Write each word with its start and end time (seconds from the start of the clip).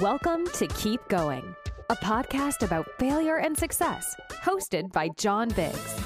Welcome 0.00 0.46
to 0.48 0.66
Keep 0.66 1.08
Going, 1.08 1.56
a 1.88 1.96
podcast 1.96 2.62
about 2.62 2.86
failure 2.98 3.36
and 3.36 3.56
success, 3.56 4.14
hosted 4.44 4.92
by 4.92 5.08
John 5.16 5.48
Biggs. 5.48 5.96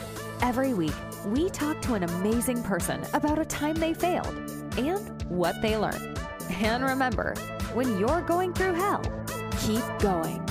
Every 0.42 0.74
week, 0.74 0.94
we 1.26 1.50
talk 1.50 1.80
to 1.82 1.95
an 1.95 2.04
amazing 2.04 2.62
person 2.62 3.03
about 3.14 3.40
a 3.40 3.45
time 3.45 3.74
they 3.74 3.95
failed 3.95 4.29
and 4.76 5.22
what 5.24 5.61
they 5.61 5.76
learned. 5.76 6.21
And 6.50 6.84
remember, 6.84 7.34
when 7.72 7.98
you're 7.98 8.21
going 8.21 8.53
through 8.53 8.74
hell, 8.74 9.03
keep 9.58 9.82
going. 9.98 10.49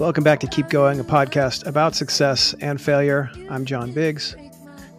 Welcome 0.00 0.24
back 0.24 0.40
to 0.40 0.46
Keep 0.46 0.70
Going, 0.70 0.98
a 0.98 1.04
podcast 1.04 1.66
about 1.66 1.94
success 1.94 2.54
and 2.62 2.80
failure. 2.80 3.30
I'm 3.50 3.66
John 3.66 3.92
Biggs. 3.92 4.34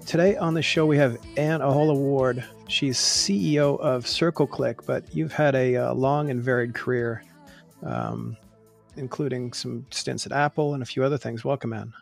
Today 0.06 0.38
on 0.38 0.54
the 0.54 0.62
show, 0.62 0.86
we 0.86 0.96
have 0.98 1.18
Anne 1.38 1.62
Ahola 1.62 1.96
Ward. 1.96 2.46
She's 2.68 3.00
CEO 3.00 3.80
of 3.80 4.06
Circle 4.06 4.46
Click, 4.46 4.86
but 4.86 5.04
you've 5.12 5.34
had 5.34 5.56
a 5.56 5.76
uh, 5.76 5.94
long 5.96 6.30
and 6.30 6.40
varied 6.40 6.76
career, 6.76 7.24
um, 7.84 8.38
including 8.96 9.54
some 9.54 9.88
stints 9.90 10.28
at 10.28 10.34
Apple 10.34 10.76
and 10.76 10.84
a 10.84 10.86
few 10.86 11.04
other 11.04 11.18
things. 11.18 11.44
Welcome, 11.44 11.74
Anne. 11.74 11.94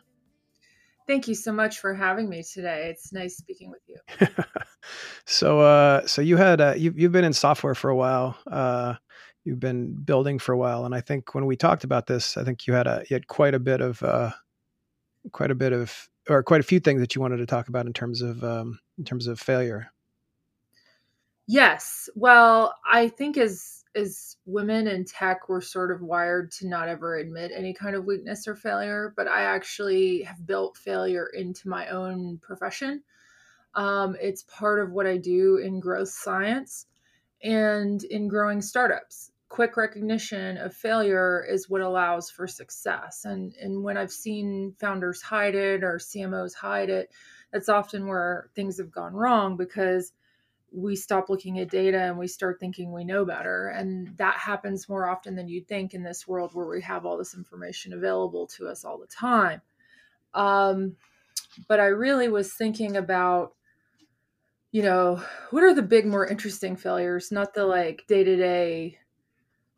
Thank 1.06 1.26
you 1.26 1.34
so 1.34 1.54
much 1.54 1.78
for 1.78 1.94
having 1.94 2.28
me 2.28 2.42
today. 2.42 2.90
It's 2.90 3.14
nice 3.14 3.34
speaking 3.34 3.70
with 3.70 3.80
you. 3.88 4.28
so, 5.24 5.60
uh, 5.60 6.06
so 6.06 6.20
you 6.20 6.36
had 6.36 6.60
uh, 6.60 6.74
you, 6.76 6.92
you've 6.94 7.12
been 7.12 7.24
in 7.24 7.32
software 7.32 7.74
for 7.74 7.88
a 7.88 7.96
while. 7.96 8.36
You've 9.44 9.60
been 9.60 9.94
building 9.94 10.38
for 10.38 10.52
a 10.52 10.58
while, 10.58 10.84
and 10.84 10.94
I 10.94 11.00
think 11.00 11.34
when 11.34 11.46
we 11.46 11.56
talked 11.56 11.84
about 11.84 12.06
this, 12.06 12.36
I 12.36 12.44
think 12.44 12.66
you 12.66 12.74
had 12.74 12.86
a 12.86 13.04
you 13.08 13.14
had 13.14 13.26
quite 13.26 13.54
a 13.54 13.58
bit 13.58 13.80
of 13.80 14.02
uh, 14.02 14.30
quite 15.32 15.50
a 15.50 15.54
bit 15.54 15.72
of 15.72 16.08
or 16.28 16.42
quite 16.42 16.60
a 16.60 16.64
few 16.64 16.80
things 16.80 17.00
that 17.00 17.14
you 17.14 17.20
wanted 17.20 17.38
to 17.38 17.46
talk 17.46 17.68
about 17.68 17.86
in 17.86 17.92
terms 17.92 18.22
of 18.22 18.44
um, 18.44 18.78
in 18.98 19.04
terms 19.04 19.26
of 19.26 19.40
failure. 19.40 19.92
Yes. 21.46 22.08
Well, 22.14 22.74
I 22.90 23.08
think 23.08 23.36
as 23.36 23.84
as 23.96 24.36
women 24.46 24.86
in 24.86 25.04
tech, 25.04 25.48
we're 25.48 25.60
sort 25.60 25.90
of 25.90 26.00
wired 26.00 26.52
to 26.52 26.68
not 26.68 26.88
ever 26.88 27.16
admit 27.16 27.50
any 27.52 27.74
kind 27.74 27.96
of 27.96 28.04
weakness 28.04 28.46
or 28.46 28.54
failure. 28.54 29.12
But 29.16 29.26
I 29.26 29.42
actually 29.42 30.22
have 30.22 30.46
built 30.46 30.76
failure 30.76 31.28
into 31.34 31.68
my 31.68 31.88
own 31.88 32.38
profession. 32.38 33.02
Um, 33.74 34.16
it's 34.20 34.44
part 34.44 34.80
of 34.80 34.92
what 34.92 35.06
I 35.06 35.16
do 35.16 35.56
in 35.56 35.80
growth 35.80 36.08
science 36.10 36.86
and 37.42 38.02
in 38.04 38.28
growing 38.28 38.60
startups. 38.60 39.29
Quick 39.50 39.76
recognition 39.76 40.56
of 40.56 40.72
failure 40.72 41.44
is 41.44 41.68
what 41.68 41.82
allows 41.82 42.30
for 42.30 42.46
success. 42.46 43.26
And 43.26 43.54
and 43.60 43.82
when 43.82 43.98
I've 43.98 44.12
seen 44.12 44.74
founders 44.78 45.20
hide 45.20 45.54
it 45.54 45.84
or 45.84 45.98
CMOs 45.98 46.54
hide 46.54 46.88
it, 46.88 47.10
that's 47.52 47.68
often 47.68 48.06
where 48.06 48.48
things 48.54 48.78
have 48.78 48.90
gone 48.90 49.12
wrong 49.12 49.56
because 49.58 50.12
we 50.72 50.94
stop 50.94 51.28
looking 51.28 51.58
at 51.58 51.68
data 51.70 51.98
and 51.98 52.18
we 52.18 52.28
start 52.28 52.60
thinking 52.60 52.92
we 52.92 53.04
know 53.04 53.24
better. 53.24 53.68
And 53.68 54.16
that 54.18 54.36
happens 54.36 54.88
more 54.88 55.08
often 55.08 55.34
than 55.34 55.48
you'd 55.48 55.66
think 55.66 55.94
in 55.94 56.02
this 56.02 56.28
world 56.28 56.54
where 56.54 56.68
we 56.68 56.82
have 56.82 57.04
all 57.04 57.18
this 57.18 57.34
information 57.34 57.92
available 57.92 58.46
to 58.56 58.68
us 58.68 58.84
all 58.84 58.98
the 58.98 59.06
time. 59.06 59.62
Um, 60.32 60.96
but 61.66 61.80
I 61.80 61.86
really 61.86 62.28
was 62.28 62.52
thinking 62.52 62.96
about, 62.96 63.54
you 64.70 64.82
know, 64.82 65.22
what 65.50 65.64
are 65.64 65.74
the 65.74 65.82
big, 65.82 66.06
more 66.06 66.26
interesting 66.26 66.76
failures, 66.76 67.32
not 67.32 67.54
the 67.54 67.66
like 67.66 68.04
day 68.06 68.22
to 68.22 68.36
day, 68.36 68.98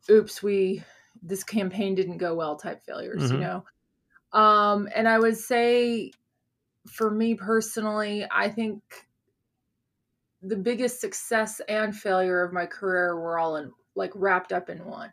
oops, 0.09 0.43
we, 0.43 0.83
this 1.21 1.43
campaign 1.43 1.95
didn't 1.95 2.17
go 2.17 2.35
well 2.35 2.55
type 2.57 2.83
failures, 2.85 3.21
Mhm. 3.21 3.31
you 3.31 3.39
know? 3.39 3.65
Um, 4.33 4.89
and 4.95 5.07
I 5.07 5.19
would 5.19 5.37
say 5.37 6.11
for 6.87 7.11
me 7.11 7.35
personally, 7.35 8.27
I 8.31 8.49
think 8.49 9.07
the 10.43 10.55
biggest 10.55 10.99
success 11.01 11.59
and 11.61 11.95
failure 11.97 12.43
of 12.43 12.53
my 12.53 12.65
career 12.67 13.19
were 13.19 13.39
all 13.39 13.55
in 13.55 13.73
like 13.95 14.11
wrapped 14.15 14.51
up 14.51 14.69
in 14.69 14.83
one. 14.85 15.11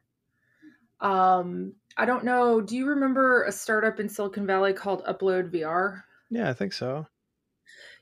Um, 1.01 1.77
I 1.97 2.05
don't 2.05 2.25
know. 2.25 2.61
Do 2.61 2.77
you 2.77 2.87
remember 2.87 3.45
a 3.45 3.53
startup 3.53 4.01
in 4.01 4.09
Silicon 4.09 4.47
Valley 4.47 4.73
called 4.73 5.05
Upload 5.05 5.51
VR? 5.51 6.05
Yeah, 6.31 6.49
I 6.49 6.55
think 6.55 6.73
so. 6.73 7.07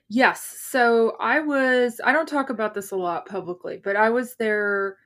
Yes. 0.07 0.43
So 0.43 1.15
I 1.19 1.39
was, 1.39 2.01
I 2.03 2.11
don't 2.11 2.27
talk 2.27 2.49
about 2.49 2.73
this 2.73 2.91
a 2.91 2.95
lot 2.95 3.27
publicly, 3.27 3.77
but 3.77 3.95
I 3.95 4.09
was 4.09 4.35
there. 4.35 4.97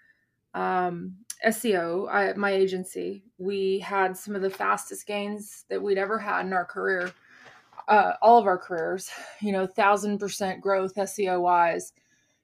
um, 0.56 1.18
SEO 1.46 2.14
at 2.14 2.38
my 2.38 2.52
agency. 2.52 3.24
We 3.38 3.80
had 3.80 4.18
some 4.18 4.36
of 4.36 4.42
the 4.42 4.50
fastest 4.50 5.06
gains 5.06 5.66
that 5.70 5.81
we'd 5.81 5.98
ever 5.98 6.18
had 6.18 6.46
in 6.46 6.54
our 6.54 6.66
career, 6.66 7.12
uh, 7.88 8.14
all 8.22 8.38
of 8.38 8.48
our 8.48 8.58
careers, 8.58 9.09
you 9.42 9.52
know, 9.52 9.68
thousand 9.68 10.20
percent 10.20 10.62
growth 10.62 10.96
SEO 10.96 11.42
wise. 11.42 11.94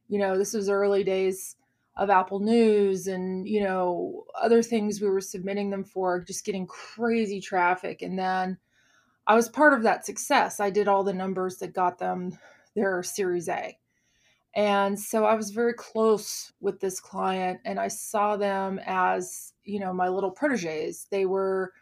You 0.08 0.20
know, 0.20 0.38
this 0.38 0.54
was 0.54 0.70
early 0.70 1.04
days 1.04 1.56
of 1.96 2.10
Apple 2.10 2.40
News 2.40 3.08
and, 3.08 3.48
you 3.48 3.62
know, 3.62 4.26
other 4.40 4.64
things 4.64 5.02
we 5.02 5.10
were 5.10 5.22
submitting 5.22 5.70
them 5.70 5.84
for, 5.84 6.22
just 6.22 6.46
getting 6.46 6.66
crazy 6.66 7.42
traffic. 7.42 8.02
And 8.02 8.18
then 8.18 8.58
I 9.28 9.36
was 9.36 9.50
part 9.50 9.74
of 9.74 9.84
that 9.84 10.06
success. 10.06 10.60
I 10.60 10.70
did 10.70 10.88
all 10.88 11.04
the 11.04 11.14
numbers 11.14 11.58
that 11.58 11.74
got 11.74 12.00
them 12.00 12.38
their 12.76 13.04
Series 13.04 13.50
A. 13.50 13.78
And 14.56 15.00
so 15.00 15.26
I 15.26 15.36
was 15.36 15.52
very 15.52 15.74
close 15.74 16.52
with 16.60 16.80
this 16.80 17.00
client 17.00 17.62
and 17.66 17.80
I 17.80 17.88
saw 17.88 18.36
them 18.38 18.80
as, 18.86 19.54
you 19.64 19.80
know, 19.80 19.94
my 19.94 20.10
little 20.10 20.32
proteges. 20.32 21.08
They 21.12 21.26
were, 21.26 21.74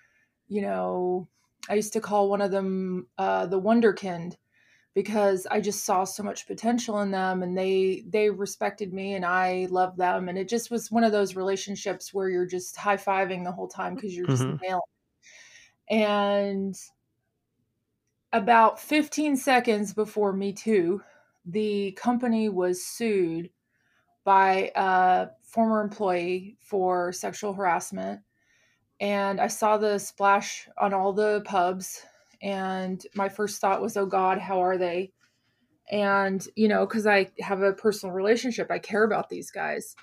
you 0.48 0.62
know, 0.62 1.30
I 1.70 1.76
used 1.76 1.94
to 1.94 2.02
call 2.02 2.30
one 2.30 2.42
of 2.42 2.52
them 2.52 3.10
uh, 3.18 3.48
the 3.48 3.62
Wonderkind 3.62 4.38
because 4.94 5.48
I 5.48 5.62
just 5.62 5.86
saw 5.86 6.04
so 6.06 6.24
much 6.24 6.48
potential 6.48 7.00
in 7.02 7.12
them 7.12 7.44
and 7.44 7.58
they 7.58 8.04
they 8.08 8.30
respected 8.32 8.94
me 8.94 9.14
and 9.16 9.26
I 9.26 9.68
loved 9.70 9.98
them 9.98 10.30
and 10.30 10.38
it 10.38 10.50
just 10.50 10.72
was 10.72 10.92
one 10.92 11.04
of 11.04 11.12
those 11.14 11.36
relationships 11.36 12.14
where 12.14 12.30
you're 12.30 12.46
just 12.48 12.76
high-fiving 12.78 13.44
the 13.46 13.52
whole 13.54 13.68
time 13.70 13.96
because 13.96 14.16
you're 14.16 14.28
just 14.28 14.48
Mhm. 14.48 14.58
nailing. 14.62 14.82
And 15.90 16.76
about 18.34 18.80
15 18.80 19.36
seconds 19.38 19.94
before 19.94 20.34
Me 20.34 20.54
Too, 20.54 21.02
the 21.48 21.94
company 21.94 22.50
was 22.50 22.86
sued 22.86 23.50
by 24.26 24.72
a 24.76 25.30
former 25.42 25.82
employee 25.82 26.58
for 26.60 27.14
sexual 27.14 27.54
harassment. 27.54 28.20
And 29.00 29.40
I 29.40 29.48
saw 29.48 29.78
the 29.78 29.98
splash 29.98 30.68
on 30.78 30.94
all 30.94 31.14
the 31.14 31.42
pubs. 31.46 32.04
And 32.42 33.02
my 33.16 33.30
first 33.30 33.62
thought 33.62 33.82
was, 33.82 33.96
oh 33.96 34.06
God, 34.06 34.40
how 34.40 34.62
are 34.62 34.78
they? 34.78 35.14
And, 35.90 36.46
you 36.56 36.68
know, 36.68 36.86
because 36.86 37.08
I 37.08 37.32
have 37.40 37.62
a 37.62 37.72
personal 37.72 38.14
relationship, 38.14 38.70
I 38.70 38.80
care 38.80 39.06
about 39.06 39.30
these 39.30 39.50
guys. 39.50 39.96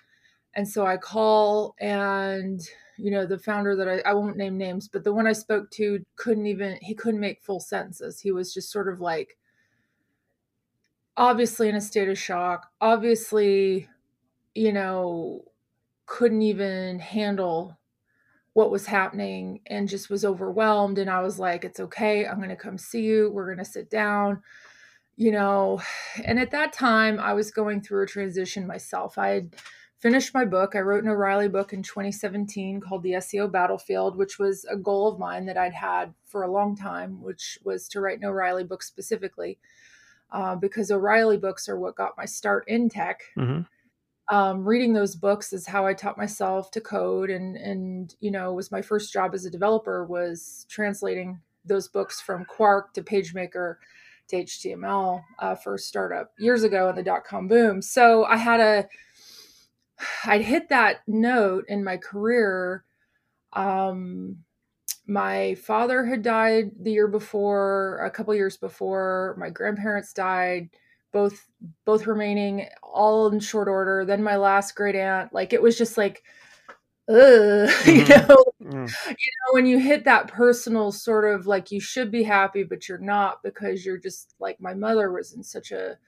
And 0.54 0.66
so 0.66 0.86
I 0.86 0.96
call, 0.96 1.74
and, 1.78 2.60
you 2.96 3.10
know, 3.10 3.26
the 3.26 3.38
founder 3.38 3.76
that 3.76 3.88
I, 3.88 3.98
I 4.08 4.14
won't 4.14 4.38
name 4.38 4.56
names, 4.56 4.88
but 4.88 5.04
the 5.04 5.12
one 5.12 5.26
I 5.26 5.32
spoke 5.32 5.70
to 5.72 6.02
couldn't 6.16 6.46
even, 6.46 6.78
he 6.80 6.94
couldn't 6.94 7.20
make 7.20 7.42
full 7.42 7.60
sentences. 7.60 8.20
He 8.20 8.32
was 8.32 8.54
just 8.54 8.70
sort 8.72 8.88
of 8.88 9.00
like, 9.00 9.36
obviously 11.16 11.68
in 11.68 11.74
a 11.74 11.80
state 11.80 12.08
of 12.08 12.18
shock, 12.18 12.70
obviously, 12.80 13.88
you 14.54 14.72
know, 14.72 15.44
couldn't 16.06 16.42
even 16.42 16.98
handle 16.98 17.78
what 18.52 18.70
was 18.70 18.86
happening 18.86 19.60
and 19.66 19.88
just 19.88 20.10
was 20.10 20.24
overwhelmed. 20.24 20.98
And 20.98 21.10
I 21.10 21.20
was 21.20 21.38
like, 21.38 21.64
it's 21.64 21.80
okay. 21.80 22.26
I'm 22.26 22.36
going 22.36 22.48
to 22.50 22.56
come 22.56 22.78
see 22.78 23.02
you. 23.02 23.30
We're 23.30 23.46
going 23.46 23.58
to 23.58 23.64
sit 23.64 23.90
down, 23.90 24.42
you 25.16 25.32
know. 25.32 25.80
And 26.24 26.38
at 26.38 26.52
that 26.52 26.72
time, 26.72 27.18
I 27.18 27.32
was 27.32 27.50
going 27.50 27.80
through 27.80 28.04
a 28.04 28.06
transition 28.06 28.66
myself. 28.66 29.18
I 29.18 29.28
had 29.28 29.56
finished 29.98 30.34
my 30.34 30.44
book. 30.44 30.76
I 30.76 30.80
wrote 30.80 31.02
an 31.02 31.08
O'Reilly 31.08 31.48
book 31.48 31.72
in 31.72 31.82
2017 31.82 32.80
called 32.80 33.02
The 33.02 33.12
SEO 33.14 33.50
Battlefield, 33.50 34.16
which 34.16 34.38
was 34.38 34.64
a 34.70 34.76
goal 34.76 35.08
of 35.08 35.18
mine 35.18 35.46
that 35.46 35.56
I'd 35.56 35.74
had 35.74 36.14
for 36.24 36.42
a 36.42 36.50
long 36.50 36.76
time, 36.76 37.22
which 37.22 37.58
was 37.64 37.88
to 37.88 38.00
write 38.00 38.18
an 38.18 38.24
O'Reilly 38.24 38.64
book 38.64 38.82
specifically. 38.82 39.58
Uh, 40.30 40.56
because 40.56 40.90
O'Reilly 40.90 41.36
books 41.36 41.68
are 41.68 41.78
what 41.78 41.94
got 41.94 42.16
my 42.16 42.24
start 42.24 42.64
in 42.66 42.88
tech 42.88 43.22
hmm 43.34 43.60
um, 44.30 44.66
reading 44.66 44.92
those 44.92 45.14
books 45.14 45.52
is 45.52 45.66
how 45.66 45.86
I 45.86 45.92
taught 45.92 46.16
myself 46.16 46.70
to 46.72 46.80
code 46.80 47.30
and 47.30 47.56
and 47.56 48.14
you 48.20 48.30
know 48.30 48.52
was 48.54 48.72
my 48.72 48.80
first 48.80 49.12
job 49.12 49.34
as 49.34 49.44
a 49.44 49.50
developer 49.50 50.04
was 50.04 50.66
translating 50.68 51.40
those 51.64 51.88
books 51.88 52.20
from 52.20 52.44
Quark 52.46 52.94
to 52.94 53.02
PageMaker 53.02 53.76
to 54.28 54.36
HTML 54.44 55.22
uh, 55.38 55.54
for 55.54 55.74
a 55.74 55.78
startup 55.78 56.32
years 56.38 56.62
ago 56.62 56.88
in 56.88 56.96
the 56.96 57.02
dot 57.02 57.24
com 57.24 57.48
boom. 57.48 57.82
So 57.82 58.24
I 58.24 58.36
had 58.36 58.60
a 58.60 58.88
I'd 60.24 60.42
hit 60.42 60.70
that 60.70 61.00
note 61.06 61.66
in 61.68 61.84
my 61.84 61.98
career. 61.98 62.84
Um, 63.52 64.38
my 65.06 65.54
father 65.56 66.04
had 66.04 66.22
died 66.22 66.70
the 66.80 66.92
year 66.92 67.08
before, 67.08 67.98
a 68.04 68.10
couple 68.10 68.34
years 68.34 68.56
before. 68.56 69.36
My 69.38 69.50
grandparents 69.50 70.12
died 70.12 70.70
both 71.12 71.46
both 71.84 72.06
remaining 72.08 72.66
all 72.82 73.28
in 73.28 73.38
short 73.38 73.68
order 73.68 74.04
then 74.04 74.20
my 74.22 74.34
last 74.36 74.74
great 74.74 74.96
aunt 74.96 75.32
like 75.32 75.52
it 75.52 75.62
was 75.62 75.78
just 75.78 75.96
like 75.96 76.24
ugh, 77.08 77.70
you 77.86 78.04
Mhm. 78.04 78.28
know, 78.28 78.44
Mm. 78.62 78.94
you 79.08 79.30
know, 79.30 79.52
when 79.52 79.66
you 79.66 79.78
hit 79.78 80.04
that 80.04 80.28
personal 80.28 80.90
sort 80.92 81.24
of 81.26 81.46
like 81.46 81.70
you 81.70 81.80
should 81.80 82.10
be 82.10 82.22
happy, 82.22 82.62
but 82.64 82.88
you're 82.88 82.98
not 82.98 83.42
because 83.42 83.84
you're 83.84 83.98
just 83.98 84.34
like 84.40 84.60
my 84.60 84.74
mother 84.74 85.12
was 85.12 85.32
in 85.34 85.42
such 85.42 85.70
a 85.72 85.98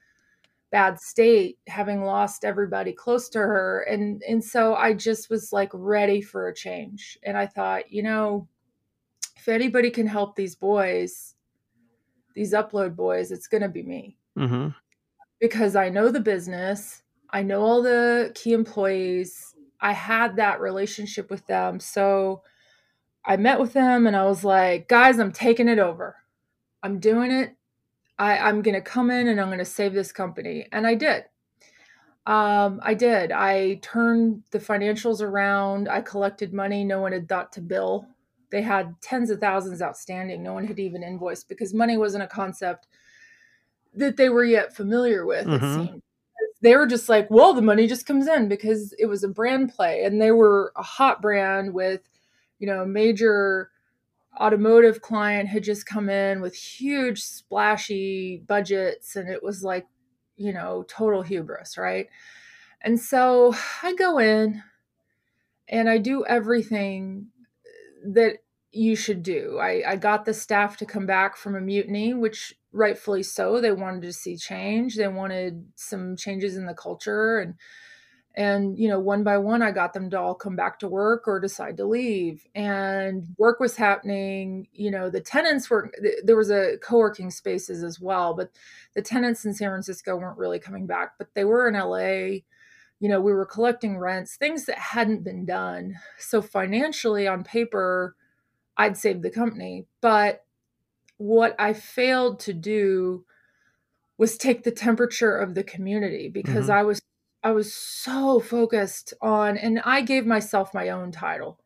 bad 0.71 0.99
state, 0.99 1.59
having 1.67 2.03
lost 2.03 2.45
everybody 2.45 2.93
close 2.93 3.29
to 3.29 3.39
her. 3.39 3.81
And 3.89 4.21
and 4.27 4.43
so 4.43 4.75
I 4.75 4.93
just 4.93 5.29
was 5.29 5.53
like 5.53 5.69
ready 5.73 6.21
for 6.21 6.47
a 6.47 6.55
change. 6.55 7.17
And 7.23 7.37
I 7.37 7.47
thought, 7.47 7.91
you 7.91 8.03
know, 8.03 8.47
if 9.37 9.47
anybody 9.47 9.89
can 9.89 10.07
help 10.07 10.35
these 10.35 10.55
boys, 10.55 11.35
these 12.35 12.53
upload 12.53 12.95
boys, 12.95 13.31
it's 13.31 13.47
gonna 13.47 13.69
be 13.69 13.83
me 13.83 14.17
hmm 14.35 14.69
because 15.39 15.75
I 15.75 15.89
know 15.89 16.09
the 16.09 16.19
business, 16.19 17.03
I 17.29 17.43
know 17.43 17.61
all 17.61 17.81
the 17.81 18.31
key 18.35 18.53
employees, 18.53 19.53
I 19.81 19.93
had 19.93 20.35
that 20.37 20.59
relationship 20.59 21.29
with 21.29 21.45
them. 21.45 21.79
So 21.79 22.41
I 23.25 23.37
met 23.37 23.59
with 23.59 23.73
them 23.73 24.07
and 24.07 24.15
I 24.15 24.25
was 24.25 24.43
like, 24.43 24.87
guys, 24.87 25.19
I'm 25.19 25.31
taking 25.31 25.67
it 25.67 25.79
over. 25.79 26.15
I'm 26.81 26.99
doing 26.99 27.31
it. 27.31 27.55
I, 28.17 28.37
I'm 28.37 28.61
going 28.61 28.75
to 28.75 28.81
come 28.81 29.11
in 29.11 29.27
and 29.27 29.39
I'm 29.39 29.47
going 29.47 29.59
to 29.59 29.65
save 29.65 29.93
this 29.93 30.11
company. 30.11 30.67
And 30.71 30.87
I 30.87 30.95
did. 30.95 31.25
Um, 32.25 32.79
I 32.83 32.93
did. 32.93 33.31
I 33.31 33.75
turned 33.81 34.43
the 34.51 34.59
financials 34.59 35.21
around. 35.21 35.87
I 35.87 36.01
collected 36.01 36.53
money 36.53 36.83
no 36.83 36.99
one 37.01 37.11
had 37.11 37.29
thought 37.29 37.51
to 37.53 37.61
bill. 37.61 38.07
They 38.49 38.61
had 38.61 38.95
tens 39.01 39.29
of 39.29 39.39
thousands 39.39 39.81
outstanding. 39.81 40.41
No 40.43 40.53
one 40.53 40.65
had 40.65 40.79
even 40.79 41.03
invoiced 41.03 41.49
because 41.49 41.73
money 41.73 41.97
wasn't 41.97 42.23
a 42.23 42.27
concept 42.27 42.87
that 43.93 44.17
they 44.17 44.29
were 44.29 44.43
yet 44.45 44.75
familiar 44.75 45.25
with, 45.25 45.47
it 45.47 45.51
Mhm. 45.51 45.73
seemed. 45.73 46.01
They 46.61 46.75
were 46.75 46.87
just 46.87 47.09
like, 47.09 47.29
well, 47.29 47.53
the 47.53 47.61
money 47.61 47.87
just 47.87 48.05
comes 48.05 48.27
in 48.27 48.47
because 48.47 48.93
it 48.99 49.05
was 49.07 49.23
a 49.23 49.27
brand 49.27 49.73
play 49.73 50.03
and 50.03 50.21
they 50.21 50.31
were 50.31 50.71
a 50.75 50.83
hot 50.83 51.21
brand 51.21 51.73
with, 51.73 52.01
you 52.59 52.67
know, 52.67 52.85
major 52.85 53.71
automotive 54.39 55.01
client 55.01 55.49
had 55.49 55.63
just 55.63 55.85
come 55.85 56.09
in 56.09 56.41
with 56.41 56.55
huge 56.55 57.21
splashy 57.23 58.37
budgets 58.47 59.15
and 59.15 59.29
it 59.29 59.43
was 59.43 59.63
like, 59.63 59.87
you 60.35 60.53
know, 60.53 60.83
total 60.87 61.21
hubris, 61.23 61.77
right? 61.77 62.07
And 62.81 62.99
so 62.99 63.53
I 63.83 63.93
go 63.95 64.19
in 64.19 64.63
and 65.67 65.89
I 65.89 65.97
do 65.97 66.25
everything 66.25 67.27
that 68.05 68.37
you 68.71 68.95
should 68.95 69.23
do. 69.23 69.57
I, 69.61 69.83
I 69.91 69.95
got 69.95 70.25
the 70.25 70.33
staff 70.33 70.77
to 70.77 70.85
come 70.85 71.05
back 71.05 71.37
from 71.37 71.55
a 71.55 71.61
mutiny, 71.61 72.13
which 72.13 72.53
rightfully 72.71 73.23
so. 73.23 73.59
They 73.59 73.71
wanted 73.71 74.01
to 74.03 74.13
see 74.13 74.37
change. 74.37 74.95
They 74.95 75.07
wanted 75.07 75.65
some 75.75 76.15
changes 76.15 76.57
in 76.57 76.65
the 76.65 76.73
culture 76.73 77.39
and 77.39 77.55
and 78.37 78.77
you 78.77 78.87
know 78.87 78.99
one 78.99 79.23
by 79.23 79.37
one 79.37 79.63
i 79.63 79.71
got 79.71 79.93
them 79.93 80.09
to 80.11 80.19
all 80.19 80.35
come 80.35 80.55
back 80.55 80.77
to 80.79 80.87
work 80.87 81.27
or 81.27 81.39
decide 81.39 81.75
to 81.75 81.85
leave 81.85 82.45
and 82.53 83.25
work 83.37 83.59
was 83.59 83.75
happening 83.75 84.67
you 84.71 84.91
know 84.91 85.09
the 85.09 85.19
tenants 85.19 85.69
were 85.69 85.89
th- 85.99 86.19
there 86.23 86.35
was 86.35 86.51
a 86.51 86.77
co-working 86.83 87.31
spaces 87.31 87.83
as 87.83 87.99
well 87.99 88.35
but 88.35 88.51
the 88.93 89.01
tenants 89.01 89.43
in 89.43 89.53
san 89.53 89.69
francisco 89.69 90.15
weren't 90.15 90.37
really 90.37 90.59
coming 90.59 90.85
back 90.85 91.13
but 91.17 91.27
they 91.33 91.43
were 91.43 91.67
in 91.67 91.73
la 91.73 92.37
you 92.99 93.09
know 93.09 93.21
we 93.21 93.33
were 93.33 93.45
collecting 93.45 93.97
rents 93.99 94.37
things 94.37 94.65
that 94.65 94.77
hadn't 94.79 95.23
been 95.23 95.45
done. 95.45 95.95
So 96.19 96.41
financially 96.41 97.27
on 97.27 97.43
paper 97.43 98.15
i'd 98.77 98.97
saved 98.97 99.23
the 99.23 99.31
company. 99.31 99.85
But 100.01 100.45
what 101.17 101.55
i 101.59 101.73
failed 101.73 102.39
to 102.41 102.53
do 102.53 103.25
was 104.17 104.37
take 104.37 104.63
the 104.63 104.71
temperature 104.71 105.37
of 105.37 105.55
the 105.55 105.63
community 105.63 106.29
because 106.29 106.69
Mhm. 106.69 106.71
i 106.71 106.83
was 106.83 107.01
i 107.43 107.51
was 107.51 107.73
so 107.73 108.39
focused 108.41 109.13
on 109.21 109.57
and 109.57 109.79
i 109.85 110.01
gave 110.01 110.25
myself 110.27 110.73
my 110.73 110.89
own 110.89 111.11
title. 111.11 111.59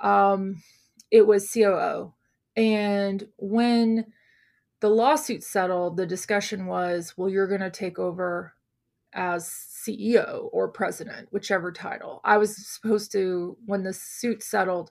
Um 0.00 0.62
it 1.10 1.26
was 1.26 1.50
coo 1.50 2.12
and 2.56 3.28
when 3.38 4.12
the 4.80 4.90
lawsuit 4.90 5.42
settled 5.44 5.96
the 5.96 6.06
discussion 6.06 6.66
was 6.66 7.14
well 7.16 7.28
you're 7.30 7.48
going 7.48 7.60
to 7.62 7.70
take 7.70 7.98
over 7.98 8.54
as 9.14 9.46
ceo 9.88 10.48
or 10.52 10.68
president 10.68 11.28
whichever 11.32 11.72
title. 11.72 12.20
I 12.24 12.38
was 12.38 12.56
supposed 12.68 13.12
to 13.12 13.56
when 13.66 13.82
the 13.84 13.92
suit 13.92 14.42
settled 14.42 14.90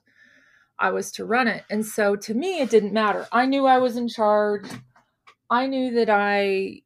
i 0.78 0.90
was 0.90 1.12
to 1.12 1.24
run 1.24 1.48
it. 1.48 1.64
And 1.70 1.84
so 1.86 2.16
to 2.16 2.34
me 2.34 2.60
it 2.60 2.70
didn't 2.70 2.92
matter. 2.92 3.26
I 3.32 3.46
knew 3.46 3.66
i 3.66 3.78
was 3.78 3.96
in 3.96 4.08
charge. 4.08 4.68
I 5.50 5.66
knew 5.66 5.92
that 5.94 6.10
i 6.10 6.82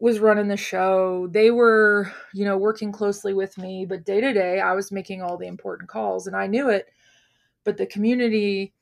was 0.00 0.20
running 0.20 0.48
the 0.48 0.56
show. 0.56 1.28
They 1.28 1.50
were 1.50 2.12
you 2.34 2.44
know 2.44 2.58
working 2.58 2.92
closely 2.92 3.34
with 3.34 3.58
me 3.58 3.86
but 3.86 4.04
day 4.04 4.20
to 4.20 4.32
day 4.32 4.60
i 4.60 4.72
was 4.74 4.92
making 4.92 5.22
all 5.22 5.38
the 5.38 5.46
important 5.48 5.88
calls 5.90 6.26
and 6.26 6.36
i 6.36 6.46
knew 6.46 6.68
it. 6.70 6.88
But 7.64 7.78
the 7.78 7.86
community 7.86 8.74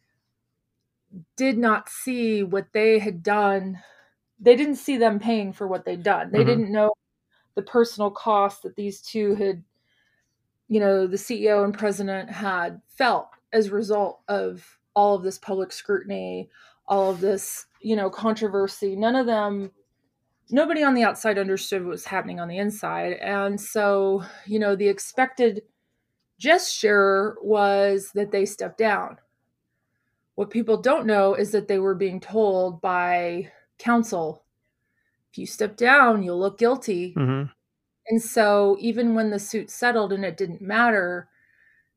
did 1.36 1.58
not 1.58 1.88
see 1.88 2.42
what 2.42 2.72
they 2.72 2.98
had 2.98 3.22
done. 3.22 3.82
They 4.40 4.56
didn't 4.56 4.76
see 4.76 4.96
them 4.96 5.18
paying 5.20 5.52
for 5.52 5.68
what 5.68 5.84
they'd 5.84 6.02
done. 6.02 6.32
They 6.32 6.42
Mhm. 6.42 6.46
didn't 6.46 6.72
know 6.72 6.91
the 7.54 7.62
personal 7.62 8.10
cost 8.10 8.62
that 8.62 8.76
these 8.76 9.00
two 9.00 9.34
had 9.34 9.62
you 10.68 10.80
know 10.80 11.06
the 11.06 11.16
ceo 11.16 11.64
and 11.64 11.76
president 11.76 12.30
had 12.30 12.80
felt 12.88 13.28
as 13.52 13.66
a 13.66 13.74
result 13.74 14.20
of 14.28 14.78
all 14.94 15.14
of 15.14 15.22
this 15.22 15.38
public 15.38 15.72
scrutiny 15.72 16.48
all 16.86 17.10
of 17.10 17.20
this 17.20 17.66
you 17.80 17.96
know 17.96 18.10
controversy. 18.10 18.96
None 18.96 19.16
of 19.16 19.26
them 19.26 19.70
nobody 20.50 20.82
on 20.82 20.94
the 20.94 21.04
outside 21.04 21.38
understood 21.38 21.82
what 21.82 21.90
was 21.90 22.04
happening 22.04 22.40
on 22.40 22.48
the 22.48 22.58
inside. 22.58 23.14
And 23.14 23.60
so 23.60 24.24
you 24.46 24.58
know 24.58 24.76
the 24.76 24.88
expected 24.88 25.62
gesture 26.38 27.36
was 27.42 28.10
that 28.14 28.30
they 28.30 28.44
stepped 28.44 28.78
down. 28.78 29.18
What 30.34 30.50
people 30.50 30.76
don't 30.76 31.06
know 31.06 31.34
is 31.34 31.52
that 31.52 31.68
they 31.68 31.78
were 31.78 31.94
being 31.94 32.20
told 32.20 32.80
by 32.80 33.50
counsel 33.78 34.41
if 35.32 35.38
you 35.38 35.46
step 35.46 35.76
down 35.76 36.22
you'll 36.22 36.38
look 36.38 36.58
guilty 36.58 37.12
hmm 37.16 37.44
and 38.08 38.20
so 38.20 38.76
even 38.80 39.14
when 39.14 39.30
the 39.30 39.38
suit 39.38 39.70
settled 39.70 40.12
and 40.12 40.24
it 40.24 40.36
didn't 40.36 40.60
matter, 40.60 41.28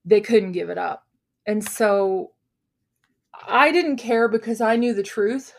they 0.04 0.22
couldn't 0.22 0.52
give 0.52 0.70
it 0.70 0.78
up. 0.78 1.08
And 1.48 1.68
so 1.68 2.32
I 3.48 3.72
didn't 3.72 3.98
care 3.98 4.28
because 4.28 4.62
I 4.62 4.76
knew 4.76 4.94
the 4.94 5.04
truth, 5.04 5.54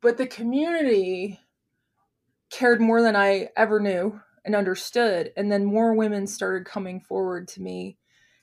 but 0.00 0.16
the 0.16 0.26
community 0.26 1.38
cared 2.50 2.80
more 2.80 3.02
than 3.02 3.14
I 3.14 3.50
ever 3.56 3.78
knew 3.78 4.20
and 4.44 4.54
understood. 4.54 5.32
And 5.36 5.52
then 5.52 5.64
more 5.64 5.94
women 5.94 6.26
started 6.26 6.66
coming 6.66 7.00
forward 7.00 7.46
to 7.48 7.62
me 7.62 7.98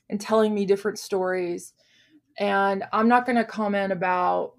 and 0.08 0.20
telling 0.20 0.54
me 0.54 0.64
different 0.64 0.98
stories. 0.98 1.74
And 2.38 2.84
I'm 2.92 3.08
not 3.08 3.26
going 3.26 3.36
to 3.36 3.44
comment 3.44 3.92
about 3.92 4.52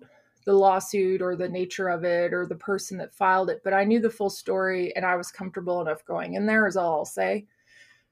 the 0.48 0.54
lawsuit 0.54 1.22
or 1.22 1.36
the 1.36 1.50
nature 1.50 1.90
of 1.90 2.06
it 2.06 2.34
or 2.34 2.46
the 2.46 2.56
person 2.56 2.98
that 2.98 3.14
filed 3.14 3.50
it, 3.50 3.60
but 3.66 3.74
I 3.74 3.84
knew 3.84 4.00
the 4.00 4.10
full 4.10 4.30
story 4.30 4.96
and 4.96 5.06
I 5.06 5.18
was 5.18 5.30
comfortable 5.30 5.82
enough 5.82 6.06
going 6.06 6.36
in 6.36 6.46
there, 6.46 6.66
is 6.66 6.78
all 6.78 7.00
I'll 7.00 7.06
say, 7.06 7.46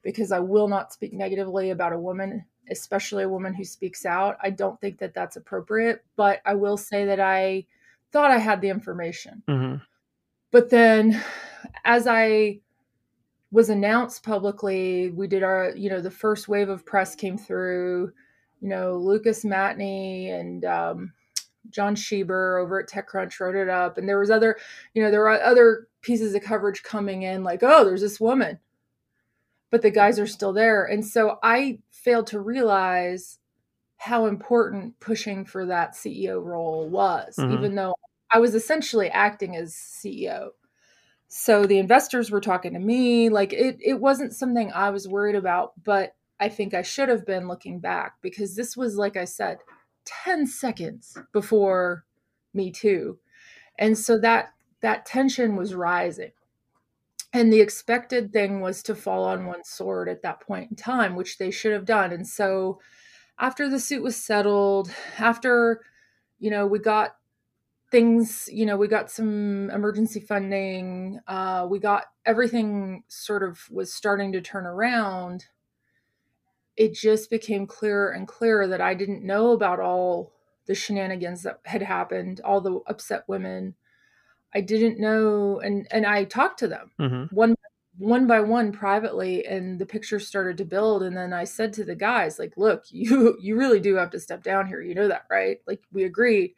because 0.03 0.33
I 0.33 0.39
will 0.39 0.67
not 0.67 0.91
speak 0.91 1.13
negatively 1.13 1.69
about 1.69 1.93
a 1.93 1.97
woman, 1.97 2.43
especially 2.69 3.23
a 3.23 3.29
woman 3.29 3.53
who 3.53 3.63
speaks 3.63 4.05
out. 4.05 4.35
I 4.43 4.49
don't 4.49 4.79
think 4.81 4.99
that 4.99 5.13
that's 5.13 5.37
appropriate, 5.37 6.03
but 6.17 6.41
I 6.45 6.55
will 6.55 6.75
say 6.75 7.05
that 7.05 7.21
I 7.21 7.67
thought 8.11 8.31
I 8.31 8.37
had 8.37 8.59
the 8.59 8.67
information. 8.67 9.41
hmm 9.47 9.75
But 10.51 10.69
then 10.69 11.23
as 11.85 12.05
I 12.05 12.59
was 13.49 13.69
announced 13.69 14.23
publicly, 14.23 15.09
we 15.11 15.27
did 15.27 15.41
our, 15.41 15.71
you 15.73 15.89
know, 15.89 16.01
the 16.01 16.11
first 16.11 16.49
wave 16.49 16.67
of 16.67 16.85
press 16.85 17.15
came 17.15 17.37
through, 17.37 18.11
you 18.59 18.67
know, 18.67 18.97
Lucas 18.97 19.45
Matney 19.45 20.37
and 20.37 20.65
um, 20.65 21.13
Jon 21.69 21.95
Shieber 21.95 22.61
over 22.61 22.79
at 22.79 22.89
TechCrunch 22.89 23.39
wrote 23.39 23.55
it 23.55 23.69
up. 23.69 23.97
And 23.97 24.07
there 24.07 24.19
was 24.19 24.29
other, 24.29 24.57
you 24.93 25.03
know, 25.03 25.11
there 25.11 25.21
were 25.21 25.41
other 25.41 25.87
pieces 26.01 26.35
of 26.35 26.43
coverage 26.43 26.83
coming 26.83 27.23
in 27.23 27.43
like, 27.43 27.63
oh, 27.63 27.83
there's 27.83 28.01
this 28.01 28.19
woman, 28.19 28.59
but 29.71 29.81
the 29.81 29.91
guys 29.91 30.19
are 30.19 30.27
still 30.27 30.53
there. 30.53 30.85
And 30.85 31.05
so 31.05 31.39
I 31.41 31.79
failed 31.89 32.27
to 32.27 32.39
realize 32.39 33.39
how 33.97 34.25
important 34.27 34.99
pushing 34.99 35.45
for 35.45 35.65
that 35.65 35.95
CEO 35.95 36.43
role 36.43 36.89
was, 36.89 37.35
Mhm. 37.37 37.53
even 37.53 37.75
though 37.75 37.95
I 38.29 38.39
was 38.39 38.53
essentially 38.53 39.09
acting 39.09 39.55
as 39.55 39.73
CEO. 39.73 40.51
So 41.27 41.65
the 41.65 41.79
investors 41.79 42.29
were 42.29 42.41
talking 42.41 42.73
to 42.73 42.79
me. 42.79 43.29
Like 43.29 43.51
it, 43.53 43.77
it 43.81 43.99
wasn't 43.99 44.33
something 44.33 44.71
I 44.71 44.89
was 44.89 45.07
worried 45.07 45.35
about, 45.35 45.73
but 45.83 46.15
I 46.39 46.49
think 46.49 46.73
I 46.73 46.81
should 46.81 47.09
have 47.09 47.25
been 47.25 47.47
looking 47.47 47.79
back 47.79 48.15
because 48.21 48.55
this 48.55 48.75
was, 48.75 48.97
like 48.97 49.17
I 49.17 49.25
said, 49.25 49.59
10 50.05 50.47
seconds 50.47 51.17
before 51.31 52.05
Me 52.53 52.71
Too. 52.71 53.19
And 53.77 53.97
so 53.97 54.17
that 54.19 54.53
that 54.81 55.05
tension 55.05 55.55
was 55.55 55.73
rising. 55.73 56.31
And 57.33 57.51
the 57.51 57.59
expected 57.59 58.31
thing 58.31 58.61
was 58.61 58.81
to 58.83 58.95
fall 58.95 59.25
on 59.25 59.45
one 59.45 59.63
sword 59.63 60.07
at 60.07 60.21
that 60.21 60.39
point 60.39 60.69
in 60.69 60.77
time, 60.77 61.15
which 61.15 61.37
they 61.37 61.51
should 61.51 61.73
have 61.73 61.85
done. 61.85 62.13
And 62.13 62.25
so 62.25 62.79
after 63.39 63.69
the 63.69 63.79
suit 63.79 64.01
was 64.01 64.15
settled, 64.15 64.89
after, 65.17 65.81
you 66.39 66.49
know, 66.49 66.65
we 66.65 66.79
got 66.79 67.17
things, 67.91 68.47
you 68.51 68.65
know, 68.65 68.77
we 68.77 68.87
got 68.87 69.11
some 69.11 69.69
emergency 69.71 70.19
funding, 70.19 71.19
uh, 71.27 71.67
we 71.69 71.79
got 71.79 72.05
everything 72.25 73.03
sort 73.07 73.43
of 73.43 73.59
was 73.69 73.93
starting 73.93 74.31
to 74.31 74.41
turn 74.41 74.65
around. 74.65 75.45
It 76.77 76.93
just 76.93 77.29
became 77.29 77.67
clearer 77.67 78.11
and 78.11 78.27
clearer 78.27 78.67
that 78.67 78.81
I 78.81 78.93
didn't 78.93 79.23
know 79.25 79.51
about 79.51 79.79
all 79.79 80.33
the 80.65 80.75
shenanigans 80.75 81.43
that 81.43 81.61
had 81.65 81.81
happened, 81.81 82.41
all 82.43 82.61
the 82.61 82.75
upset 82.87 83.27
women. 83.27 83.75
I 84.53 84.61
didn't 84.61 84.99
know, 84.99 85.59
and 85.59 85.87
and 85.91 86.05
I 86.05 86.23
talked 86.25 86.59
to 86.59 86.67
them 86.67 86.91
Mm-hmm. 86.99 87.25
one 87.29 87.55
one 87.97 88.27
by 88.27 88.41
one 88.41 88.71
privately, 88.71 89.45
and 89.45 89.79
the 89.79 89.85
picture 89.85 90.19
started 90.19 90.57
to 90.57 90.65
build. 90.65 91.03
And 91.03 91.15
then 91.15 91.33
I 91.33 91.43
said 91.45 91.73
to 91.73 91.85
the 91.85 91.95
guys, 91.95 92.39
like, 92.39 92.57
"Look, 92.57 92.85
you 92.91 93.37
you 93.39 93.57
really 93.57 93.79
do 93.79 93.95
have 93.95 94.11
to 94.11 94.19
step 94.19 94.43
down 94.43 94.67
here. 94.67 94.81
You 94.81 94.95
know 94.95 95.07
that, 95.09 95.25
right?" 95.29 95.61
Like 95.67 95.83
we 95.91 96.03
agreed, 96.05 96.55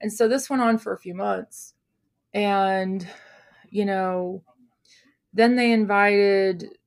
and 0.00 0.12
so 0.12 0.28
this 0.28 0.50
went 0.50 0.62
on 0.62 0.78
for 0.78 0.92
a 0.92 0.98
few 0.98 1.14
months, 1.14 1.74
and 2.34 3.08
you 3.70 3.84
know, 3.86 4.44
then 5.32 5.56
they 5.56 5.72
invited 5.72 6.78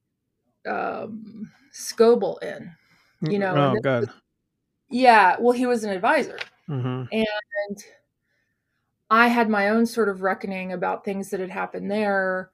um, 0.65 1.51
Scoble 1.73 2.41
in. 2.41 2.75
You 3.21 3.39
know, 3.39 3.53
Oh, 3.55 3.79
God. 3.81 4.09
Yeah, 4.89 5.37
well, 5.39 5.53
he 5.53 5.65
was 5.65 5.83
an 5.83 5.91
advisor. 5.91 6.37
Mm-hmm. 6.69 7.03
And 7.11 7.77
I 9.09 9.27
had 9.27 9.49
my 9.49 9.69
own 9.69 9.85
sort 9.85 10.09
of 10.09 10.21
reckoning 10.21 10.71
about 10.71 11.05
things 11.05 11.29
that 11.29 11.39
had 11.39 11.49
happened 11.49 11.91
there. 11.91 12.51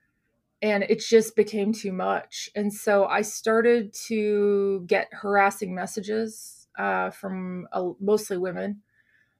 And 0.61 0.83
it 0.83 0.99
just 0.99 1.35
became 1.35 1.71
too 1.71 1.93
much. 1.93 2.49
And 2.55 2.73
so 2.73 3.05
I 3.05 3.21
started 3.21 3.93
to 4.07 4.83
get 4.87 5.07
harassing 5.11 5.75
messages 5.75 6.67
uh, 6.77 7.11
from 7.11 7.67
uh, 7.71 7.91
mostly 7.99 8.37
women. 8.37 8.81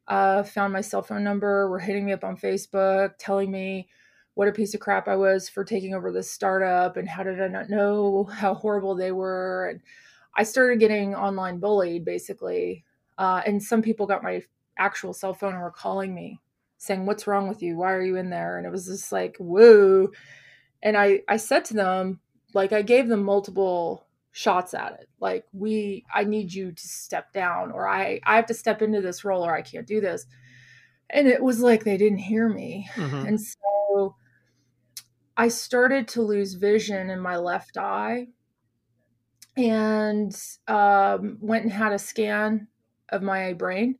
Uh, 0.07 0.41
found 0.43 0.71
my 0.71 0.81
cell 0.81 1.01
phone 1.01 1.23
number, 1.23 1.69
were 1.69 1.79
hitting 1.79 2.05
me 2.05 2.13
up 2.13 2.23
on 2.23 2.37
Facebook, 2.37 3.13
telling 3.17 3.51
me 3.51 3.89
what 4.37 4.47
a 4.47 4.51
piece 4.51 4.75
of 4.75 4.79
crap 4.79 5.07
I 5.07 5.15
was 5.15 5.49
for 5.49 5.63
taking 5.63 5.95
over 5.95 6.11
this 6.11 6.29
startup 6.29 6.95
and 6.95 7.09
how 7.09 7.23
did 7.23 7.41
I 7.41 7.47
not 7.47 7.71
know 7.71 8.25
how 8.31 8.53
horrible 8.53 8.93
they 8.93 9.11
were. 9.11 9.69
And 9.71 9.81
I 10.35 10.43
started 10.43 10.79
getting 10.79 11.15
online 11.15 11.57
bullied 11.57 12.05
basically. 12.05 12.85
Uh, 13.17 13.41
and 13.47 13.61
some 13.61 13.81
people 13.81 14.05
got 14.05 14.21
my 14.21 14.43
actual 14.77 15.11
cell 15.11 15.33
phone 15.33 15.55
and 15.55 15.63
were 15.63 15.71
calling 15.71 16.13
me 16.13 16.39
saying, 16.77 17.07
What's 17.07 17.25
wrong 17.25 17.47
with 17.47 17.63
you? 17.63 17.77
Why 17.77 17.91
are 17.93 18.03
you 18.03 18.15
in 18.15 18.29
there? 18.29 18.59
And 18.59 18.67
it 18.67 18.69
was 18.69 18.85
just 18.85 19.11
like, 19.11 19.35
Whoa. 19.39 20.09
And 20.83 20.95
I, 20.95 21.21
I 21.27 21.37
said 21.37 21.65
to 21.65 21.73
them, 21.73 22.19
like, 22.53 22.71
I 22.71 22.83
gave 22.83 23.07
them 23.07 23.23
multiple 23.23 24.05
shots 24.33 24.75
at 24.75 24.99
it. 25.01 25.09
Like, 25.19 25.45
we, 25.51 26.05
I 26.13 26.25
need 26.25 26.53
you 26.53 26.71
to 26.71 26.87
step 26.87 27.33
down, 27.33 27.71
or 27.71 27.87
I, 27.87 28.19
I 28.23 28.35
have 28.35 28.45
to 28.45 28.53
step 28.53 28.83
into 28.83 29.01
this 29.01 29.25
role, 29.25 29.43
or 29.43 29.55
I 29.55 29.63
can't 29.63 29.87
do 29.87 29.99
this. 29.99 30.27
And 31.09 31.27
it 31.27 31.41
was 31.41 31.59
like 31.59 31.83
they 31.83 31.97
didn't 31.97 32.19
hear 32.19 32.47
me. 32.47 32.87
Mm-hmm. 32.93 33.25
And 33.25 33.41
so 33.41 34.15
I 35.37 35.49
started 35.49 36.07
to 36.09 36.23
lose 36.23 36.55
vision 36.55 37.11
in 37.11 37.19
my 37.19 37.37
left 37.37 37.77
eye 37.77 38.27
and 39.55 40.35
um, 40.67 41.37
went 41.39 41.63
and 41.63 41.71
had 41.71 41.93
a 41.93 41.99
scan 41.99 42.67
of 43.09 43.21
my 43.21 43.53
brain. 43.53 43.99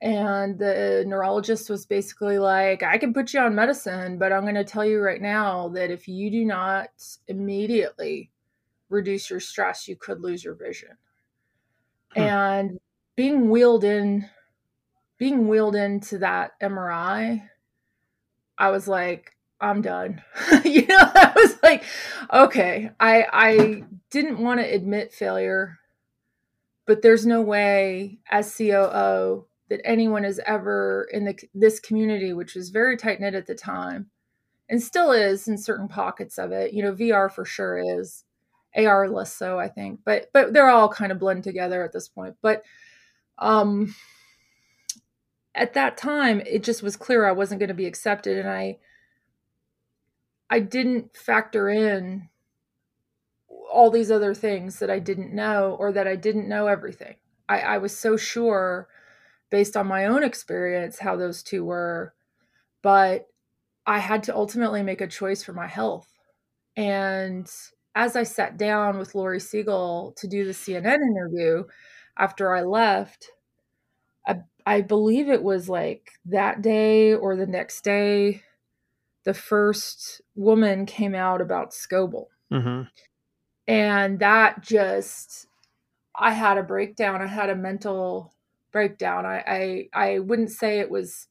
And 0.00 0.58
the 0.58 1.04
neurologist 1.06 1.68
was 1.68 1.86
basically 1.86 2.38
like, 2.38 2.82
I 2.82 2.96
can 2.96 3.12
put 3.12 3.32
you 3.32 3.40
on 3.40 3.54
medicine, 3.54 4.18
but 4.18 4.32
I'm 4.32 4.42
going 4.42 4.54
to 4.54 4.64
tell 4.64 4.84
you 4.84 5.00
right 5.00 5.20
now 5.20 5.68
that 5.68 5.90
if 5.90 6.08
you 6.08 6.30
do 6.30 6.44
not 6.44 6.88
immediately 7.28 8.30
reduce 8.88 9.28
your 9.30 9.40
stress, 9.40 9.86
you 9.86 9.96
could 9.96 10.20
lose 10.20 10.44
your 10.44 10.54
vision. 10.54 10.96
Hmm. 12.14 12.20
And 12.20 12.80
being 13.16 13.50
wheeled 13.50 13.84
in, 13.84 14.28
being 15.18 15.46
wheeled 15.46 15.76
into 15.76 16.18
that 16.18 16.52
MRI, 16.62 17.48
I 18.58 18.70
was 18.70 18.88
like, 18.88 19.34
I'm 19.60 19.82
done. 19.82 20.22
you 20.64 20.86
know, 20.86 20.98
I 20.98 21.32
was 21.34 21.56
like, 21.62 21.84
okay, 22.32 22.90
I 23.00 23.26
I 23.32 23.84
didn't 24.10 24.38
want 24.38 24.60
to 24.60 24.66
admit 24.66 25.12
failure, 25.12 25.78
but 26.86 27.02
there's 27.02 27.26
no 27.26 27.40
way 27.42 28.18
as 28.30 28.54
COO 28.54 29.46
that 29.70 29.80
anyone 29.84 30.24
is 30.24 30.40
ever 30.46 31.08
in 31.12 31.24
the 31.24 31.38
this 31.54 31.80
community, 31.80 32.32
which 32.32 32.54
was 32.54 32.70
very 32.70 32.96
tight 32.96 33.20
knit 33.20 33.34
at 33.34 33.46
the 33.46 33.54
time, 33.54 34.10
and 34.68 34.82
still 34.82 35.12
is 35.12 35.48
in 35.48 35.56
certain 35.56 35.88
pockets 35.88 36.38
of 36.38 36.52
it. 36.52 36.72
You 36.72 36.82
know, 36.82 36.92
VR 36.92 37.30
for 37.32 37.44
sure 37.44 37.78
is, 37.78 38.24
AR 38.76 39.08
less 39.08 39.32
so, 39.32 39.58
I 39.58 39.68
think, 39.68 40.00
but 40.04 40.30
but 40.32 40.52
they're 40.52 40.68
all 40.68 40.88
kind 40.88 41.12
of 41.12 41.18
blend 41.18 41.44
together 41.44 41.82
at 41.82 41.92
this 41.92 42.08
point. 42.08 42.36
But 42.42 42.62
um, 43.38 43.94
at 45.54 45.74
that 45.74 45.96
time, 45.96 46.40
it 46.40 46.62
just 46.62 46.82
was 46.82 46.96
clear 46.96 47.24
I 47.26 47.32
wasn't 47.32 47.60
going 47.60 47.68
to 47.68 47.74
be 47.74 47.86
accepted, 47.86 48.38
and 48.38 48.48
I 48.48 48.78
I 50.54 50.60
didn't 50.60 51.16
factor 51.16 51.68
in 51.68 52.28
all 53.72 53.90
these 53.90 54.12
other 54.12 54.34
things 54.34 54.78
that 54.78 54.88
I 54.88 55.00
didn't 55.00 55.34
know 55.34 55.76
or 55.80 55.90
that 55.90 56.06
I 56.06 56.14
didn't 56.14 56.48
know 56.48 56.68
everything. 56.68 57.16
I, 57.48 57.58
I 57.58 57.78
was 57.78 57.98
so 57.98 58.16
sure 58.16 58.86
based 59.50 59.76
on 59.76 59.88
my 59.88 60.06
own 60.06 60.22
experience 60.22 61.00
how 61.00 61.16
those 61.16 61.42
two 61.42 61.64
were, 61.64 62.14
but 62.82 63.26
I 63.84 63.98
had 63.98 64.22
to 64.24 64.36
ultimately 64.36 64.84
make 64.84 65.00
a 65.00 65.08
choice 65.08 65.42
for 65.42 65.52
my 65.54 65.66
health. 65.66 66.08
And 66.76 67.50
as 67.96 68.14
I 68.14 68.22
sat 68.22 68.56
down 68.56 68.96
with 68.96 69.16
Laurie 69.16 69.40
Segall 69.40 70.14
to 70.18 70.28
do 70.28 70.44
the 70.44 70.54
CNN 70.54 71.00
interview 71.02 71.64
after 72.16 72.54
I 72.54 72.62
left, 72.62 73.28
I, 74.24 74.36
I 74.64 74.82
believe 74.82 75.28
it 75.28 75.42
was 75.42 75.68
like 75.68 76.12
that 76.26 76.62
day 76.62 77.12
or 77.12 77.34
the 77.34 77.46
next 77.48 77.82
day, 77.82 78.42
the 79.24 79.34
first 79.34 80.20
woman 80.34 80.86
came 80.86 81.14
out 81.14 81.40
about 81.40 81.72
Scoble. 81.72 82.26
Mm-hmm. 82.52 82.82
And 83.66 84.18
that 84.18 84.62
just, 84.62 85.46
I 86.14 86.32
had 86.32 86.58
a 86.58 86.62
breakdown. 86.62 87.22
I 87.22 87.26
had 87.26 87.50
a 87.50 87.56
mental 87.56 88.32
breakdown. 88.70 89.24
I, 89.24 89.88
I, 89.94 90.12
I 90.14 90.18
wouldn't 90.18 90.50
say 90.50 90.78
it 90.78 90.90
was, 90.90 91.28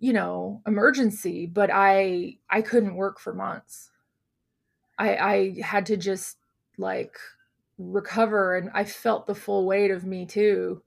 you 0.00 0.12
know, 0.12 0.60
emergency, 0.66 1.46
but 1.46 1.70
I, 1.72 2.38
I 2.50 2.62
couldn't 2.62 2.96
work 2.96 3.20
for 3.20 3.32
months. 3.32 3.90
I, 4.98 5.16
I 5.16 5.62
had 5.62 5.86
to 5.86 5.96
just 5.96 6.38
like 6.76 7.16
recover 7.78 8.56
and 8.56 8.70
I 8.74 8.84
felt 8.84 9.26
the 9.26 9.34
full 9.34 9.66
weight 9.66 9.90
of 9.90 10.04
me 10.04 10.26
too 10.26 10.82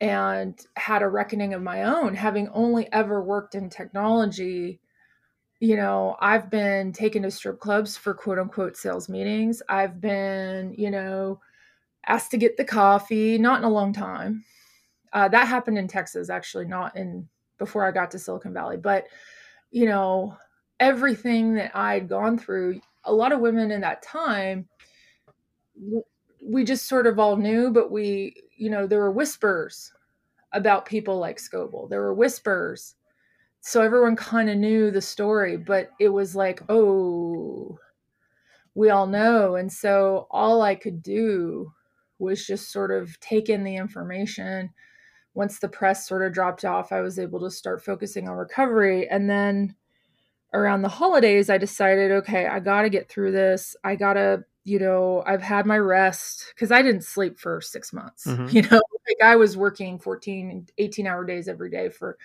and 0.00 0.58
had 0.76 1.02
a 1.02 1.08
reckoning 1.08 1.52
of 1.54 1.62
my 1.62 1.82
own 1.82 2.14
having 2.14 2.48
only 2.48 2.90
ever 2.92 3.22
worked 3.22 3.54
in 3.54 3.68
technology 3.68 4.80
you 5.60 5.76
know 5.76 6.16
i've 6.20 6.50
been 6.50 6.90
taken 6.92 7.22
to 7.22 7.30
strip 7.30 7.60
clubs 7.60 7.96
for 7.96 8.14
quote 8.14 8.38
unquote 8.38 8.76
sales 8.76 9.08
meetings. 9.08 9.62
I've 9.68 10.00
been 10.00 10.74
you 10.76 10.90
know 10.90 11.40
asked 12.06 12.30
to 12.32 12.38
get 12.38 12.56
the 12.56 12.64
coffee 12.64 13.38
not 13.38 13.58
in 13.58 13.64
a 13.64 13.70
long 13.70 13.92
time. 13.92 14.44
Uh, 15.12 15.28
that 15.28 15.46
happened 15.46 15.78
in 15.78 15.86
texas 15.86 16.30
actually 16.30 16.64
not 16.64 16.96
in 16.96 17.28
before 17.58 17.86
i 17.86 17.90
got 17.90 18.10
to 18.10 18.18
silicon 18.18 18.52
valley 18.54 18.76
but 18.76 19.06
you 19.70 19.84
know 19.86 20.36
everything 20.78 21.54
that 21.54 21.74
i'd 21.76 22.08
gone 22.08 22.38
through 22.38 22.80
a 23.04 23.12
lot 23.12 23.32
of 23.32 23.40
women 23.40 23.70
in 23.70 23.80
that 23.80 24.02
time 24.02 24.68
we 26.42 26.64
just 26.64 26.88
sort 26.88 27.06
of 27.06 27.18
all 27.18 27.36
knew 27.36 27.70
but 27.70 27.90
we 27.90 28.34
you 28.56 28.70
know 28.70 28.86
there 28.86 29.00
were 29.00 29.10
whispers 29.10 29.92
about 30.52 30.86
people 30.86 31.18
like 31.18 31.38
scoble 31.38 31.88
there 31.90 32.00
were 32.00 32.14
whispers 32.14 32.94
so 33.60 33.82
everyone 33.82 34.16
kind 34.16 34.48
of 34.50 34.56
knew 34.56 34.90
the 34.90 35.00
story 35.00 35.56
but 35.56 35.90
it 36.00 36.08
was 36.08 36.34
like 36.36 36.62
oh 36.68 37.78
we 38.74 38.90
all 38.90 39.06
know 39.06 39.56
and 39.56 39.72
so 39.72 40.26
all 40.30 40.62
i 40.62 40.74
could 40.74 41.02
do 41.02 41.72
was 42.18 42.46
just 42.46 42.70
sort 42.70 42.90
of 42.90 43.18
take 43.20 43.48
in 43.48 43.64
the 43.64 43.76
information 43.76 44.70
once 45.34 45.58
the 45.58 45.68
press 45.68 46.06
sort 46.06 46.22
of 46.24 46.32
dropped 46.32 46.64
off 46.64 46.92
i 46.92 47.00
was 47.00 47.18
able 47.18 47.40
to 47.40 47.50
start 47.50 47.84
focusing 47.84 48.28
on 48.28 48.36
recovery 48.36 49.08
and 49.08 49.28
then 49.28 49.74
around 50.54 50.82
the 50.82 50.88
holidays 50.88 51.50
i 51.50 51.58
decided 51.58 52.10
okay 52.10 52.46
i 52.46 52.58
got 52.60 52.82
to 52.82 52.90
get 52.90 53.08
through 53.08 53.32
this 53.32 53.76
i 53.84 53.94
got 53.94 54.14
to 54.14 54.42
you 54.64 54.78
know 54.78 55.22
i've 55.26 55.42
had 55.42 55.66
my 55.66 55.78
rest 55.78 56.52
because 56.54 56.70
i 56.72 56.82
didn't 56.82 57.04
sleep 57.04 57.38
for 57.38 57.60
six 57.60 57.92
months 57.92 58.26
Mhm. 58.26 58.52
you 58.52 58.62
know 58.62 58.80
like 59.08 59.16
i 59.22 59.36
was 59.36 59.56
working 59.56 59.98
14 59.98 60.66
18 60.78 61.06
hour 61.06 61.24
days 61.24 61.48
every 61.48 61.70
day 61.70 61.88
for 61.88 62.18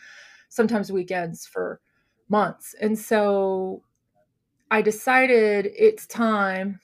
sometimes 0.49 0.91
weekends 0.91 1.45
for 1.45 1.79
months. 2.29 2.75
And 2.81 2.97
so 2.97 3.83
i 4.71 4.81
decided 4.81 5.71
it's 5.77 6.07
time 6.07 6.79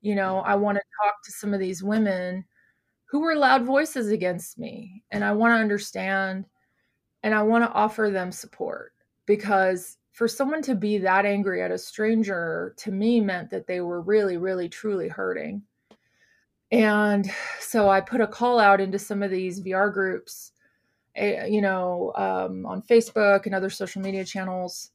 you 0.00 0.14
know 0.14 0.38
i 0.40 0.54
want 0.54 0.76
to 0.76 0.82
talk 1.02 1.22
to 1.22 1.32
some 1.32 1.52
of 1.52 1.60
these 1.60 1.82
women 1.82 2.44
who 3.04 3.20
were 3.20 3.34
loud 3.34 3.64
voices 3.64 4.08
against 4.08 4.58
me 4.58 5.02
and 5.10 5.24
i 5.24 5.32
want 5.32 5.52
to 5.52 5.60
understand 5.60 6.44
and 7.22 7.34
i 7.34 7.42
want 7.42 7.64
to 7.64 7.72
offer 7.72 8.10
them 8.10 8.32
support 8.32 8.92
because 9.26 9.98
for 10.12 10.26
someone 10.26 10.62
to 10.62 10.74
be 10.74 10.98
that 10.98 11.26
angry 11.26 11.62
at 11.62 11.70
a 11.70 11.78
stranger 11.78 12.74
to 12.76 12.90
me 12.90 13.20
meant 13.20 13.50
that 13.50 13.66
they 13.66 13.80
were 13.80 14.00
really 14.00 14.36
really 14.36 14.68
truly 14.68 15.08
hurting. 15.08 15.62
And 16.70 17.30
so 17.60 17.88
i 17.88 18.00
put 18.00 18.20
a 18.20 18.26
call 18.26 18.58
out 18.58 18.80
into 18.80 18.98
some 18.98 19.22
of 19.22 19.30
these 19.30 19.60
vr 19.60 19.92
groups 19.92 20.52
you 21.18 21.60
know 21.60 22.12
um, 22.16 22.66
on 22.66 22.82
facebook 22.82 23.46
and 23.46 23.54
other 23.54 23.70
social 23.70 24.02
media 24.02 24.24
channels. 24.24 24.90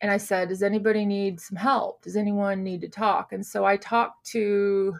And 0.00 0.10
i 0.10 0.16
said 0.16 0.48
does 0.48 0.62
anybody 0.62 1.06
need 1.06 1.40
some 1.40 1.56
help? 1.56 2.02
Does 2.02 2.16
anyone 2.16 2.62
need 2.62 2.80
to 2.82 2.88
talk? 2.88 3.32
And 3.32 3.44
so 3.44 3.64
i 3.64 3.76
talked 3.76 4.26
to 4.28 4.94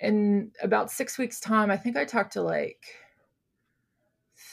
in 0.00 0.50
about 0.62 0.90
six 0.90 1.16
weeks 1.16 1.40
time 1.40 1.70
i 1.70 1.76
think 1.76 1.96
i 1.96 2.04
talked 2.04 2.34
to 2.34 2.42
like 2.42 2.84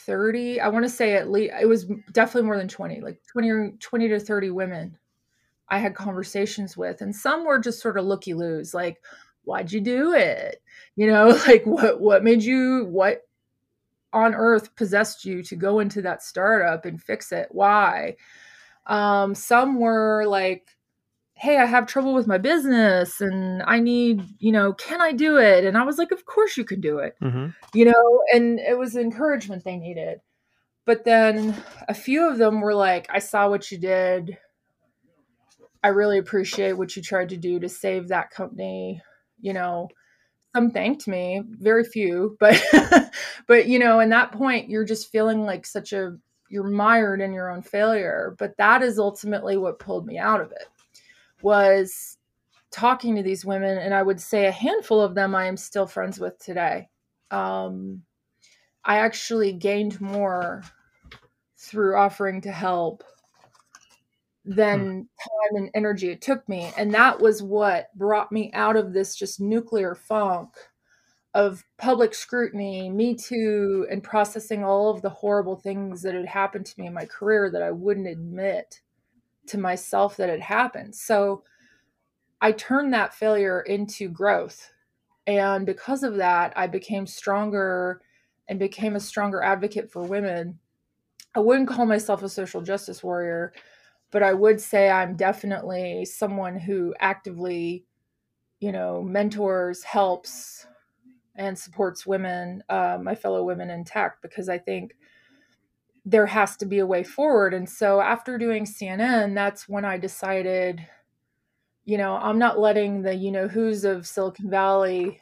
30 0.06 0.62
i 0.62 0.70
want 0.70 0.86
to 0.86 0.90
say 0.90 1.16
at 1.16 1.30
least 1.30 1.54
it 1.62 1.66
was 1.66 1.84
definitely 2.14 2.44
more 2.44 2.56
than 2.56 2.70
20 2.70 3.02
like 3.02 3.20
20 3.30 3.72
20 3.78 4.08
to 4.08 4.20
30 4.22 4.52
women 4.52 4.98
i 5.70 5.80
had 5.80 5.96
conversations 5.96 6.78
with. 6.78 7.02
And 7.02 7.16
some 7.16 7.46
were 7.46 7.60
just 7.60 7.82
sort 7.82 7.98
of 7.98 8.06
looky 8.06 8.34
loos 8.34 8.74
like 8.74 9.02
why'd 9.44 9.72
you 9.72 9.82
do 9.82 10.14
it? 10.14 10.62
You 10.96 11.08
know 11.08 11.30
like 11.48 11.66
what 11.66 12.00
what 12.00 12.24
made 12.24 12.44
you 12.44 12.86
what 12.86 13.22
on 14.14 14.36
earth 14.36 14.76
possessed 14.76 15.26
you 15.26 15.44
to 15.44 15.56
go 15.56 15.80
into 15.80 16.02
that 16.04 16.24
startup 16.24 16.86
and 16.86 17.02
fix 17.02 17.32
it. 17.32 17.48
Why? 17.52 18.16
Um 18.86 19.36
some 19.36 19.80
were 19.80 20.26
like 20.28 20.68
hey 21.36 21.58
i 21.58 21.66
have 21.66 21.88
trouble 21.88 22.14
with 22.14 22.28
my 22.28 22.38
business 22.38 23.20
and 23.20 23.64
i 23.64 23.80
need 23.80 24.24
you 24.40 24.52
know 24.52 24.72
can 24.74 25.02
i 25.02 25.12
do 25.12 25.38
it? 25.38 25.66
And 25.66 25.78
i 25.78 25.84
was 25.84 25.98
like 25.98 26.12
of 26.12 26.26
course 26.26 26.58
you 26.58 26.64
can 26.64 26.80
do 26.80 27.00
it. 27.00 27.16
Hmm 27.20 27.48
you 27.74 27.86
know 27.86 28.22
and 28.34 28.60
it 28.60 28.78
was 28.78 28.96
encouragement 28.96 29.64
they 29.64 29.78
needed. 29.78 30.20
But 30.86 31.06
then 31.06 31.56
a 31.88 31.94
few 31.94 32.30
of 32.30 32.38
them 32.38 32.62
were 32.62 32.76
like 32.76 33.08
i 33.10 33.20
saw 33.20 33.50
what 33.50 33.72
you 33.72 33.78
did. 33.78 34.38
I 35.84 35.90
really 35.90 36.18
appreciate 36.18 36.74
what 36.74 36.96
you 36.96 37.02
tried 37.02 37.30
to 37.30 37.38
do 37.38 37.60
to 37.60 37.68
save 37.70 38.10
that 38.10 38.30
company 38.30 39.02
you 39.42 39.54
know 39.54 39.90
some 40.56 40.70
thanked 40.72 41.08
me 41.08 41.42
very 41.60 41.84
few 41.84 42.38
but 42.40 42.62
but 43.48 43.68
you 43.68 43.80
know 43.80 44.00
in 44.00 44.10
that 44.10 44.32
point 44.32 44.70
you're 44.70 44.86
just 44.86 45.12
feeling 45.12 45.46
like 45.46 45.66
such 45.66 45.94
a 45.94 46.16
you're 46.50 46.64
mired 46.64 47.22
in 47.22 47.34
your 47.34 47.50
own 47.52 47.62
failure 47.62 48.36
but 48.38 48.56
that 48.58 48.82
is 48.82 49.00
ultimately 49.00 49.58
what 49.58 49.80
pulled 49.80 50.06
me 50.06 50.18
out 50.18 50.42
of 50.42 50.52
it 50.52 50.68
was 51.42 52.18
talking 52.72 53.16
to 53.16 53.24
these 53.24 53.46
women 53.46 53.78
and 53.78 53.94
i 53.94 54.04
would 54.04 54.22
say 54.22 54.46
a 54.46 54.52
handful 54.52 55.02
of 55.02 55.16
them 55.16 55.36
i 55.36 55.46
am 55.46 55.58
still 55.58 55.88
friends 55.88 56.20
with 56.20 56.38
today. 56.40 56.88
Um, 57.32 58.04
i 58.84 58.98
actually 59.00 59.54
gained 59.54 60.00
more 60.00 60.64
through 61.58 61.96
offering 61.96 62.42
to 62.42 62.52
help 62.52 63.04
than 64.46 64.80
hmm. 64.80 65.56
time 65.56 65.64
and 65.64 65.70
energy 65.74 66.10
it 66.10 66.22
took 66.22 66.48
me. 66.50 66.72
And 66.78 66.94
that 66.94 67.20
was 67.20 67.42
what 67.42 67.96
brought 67.96 68.32
me 68.32 68.52
out 68.54 68.76
of 68.76 68.94
this 68.94 69.16
just 69.16 69.40
nuclear 69.40 69.96
funk 69.96 70.50
of 71.34 71.64
public 71.78 72.14
scrutiny 72.14 72.90
me 72.90 73.16
too 73.16 73.88
and 73.90 74.04
processing 74.04 74.64
all 74.64 74.92
of 74.92 75.02
the 75.02 75.10
horrible 75.10 75.56
things 75.56 76.04
that 76.04 76.14
had 76.14 76.28
happened 76.28 76.66
to 76.66 76.80
me 76.80 76.86
in 76.86 76.94
my 76.94 77.06
career 77.06 77.50
that 77.50 77.64
i 77.64 77.72
wouldn't 77.72 78.06
admit 78.06 78.82
to 79.48 79.58
myself 79.58 80.16
that 80.16 80.30
had 80.30 80.42
happened. 80.42 80.96
So 80.96 81.44
i 82.42 82.52
turned 82.52 82.94
that 82.94 83.14
failure 83.14 83.62
into 83.62 84.10
growth. 84.10 84.72
And 85.26 85.66
because 85.66 86.04
of 86.04 86.16
that 86.18 86.54
i 86.56 86.68
became 86.68 87.08
stronger 87.08 88.02
and 88.48 88.60
became 88.60 88.96
a 88.96 89.00
stronger 89.00 89.42
advocate 89.42 89.92
for 89.92 90.04
women. 90.04 90.60
I 91.36 91.40
wouldn't 91.40 91.70
call 91.70 91.86
myself 91.86 92.22
a 92.22 92.30
social 92.30 92.62
justice 92.62 93.02
warrior 93.02 93.54
but 94.14 94.22
I 94.22 94.32
would 94.32 94.62
say 94.62 94.92
I'm 94.92 95.16
definitely 95.16 96.06
someone 96.06 96.56
who 96.56 96.94
actively, 97.00 97.84
you 98.60 98.72
know, 98.72 99.02
mentors, 99.02 99.84
helps, 99.84 100.68
and 101.36 101.58
supports 101.58 102.06
women, 102.06 102.64
uh, 102.70 103.00
my 103.02 103.16
fellow 103.16 103.44
women 103.44 103.72
in 103.72 103.84
tech, 103.84 104.22
because 104.22 104.50
I 104.50 104.60
think 104.60 104.96
there 106.06 106.28
has 106.28 106.56
to 106.58 106.68
be 106.68 106.78
a 106.78 106.86
way 106.86 107.04
forward. 107.04 107.56
And 107.56 107.68
so 107.68 108.02
after 108.02 108.38
doing 108.38 108.66
CNN, 108.66 109.34
that's 109.34 109.68
when 109.68 109.84
I 109.84 109.98
decided, 109.98 110.86
you 111.86 111.98
know, 111.98 112.18
I'm 112.18 112.38
not 112.38 112.60
letting 112.60 113.02
the, 113.02 113.16
you 113.16 113.32
know, 113.32 113.48
who's 113.48 113.84
of 113.84 114.06
Silicon 114.06 114.48
Valley 114.48 115.22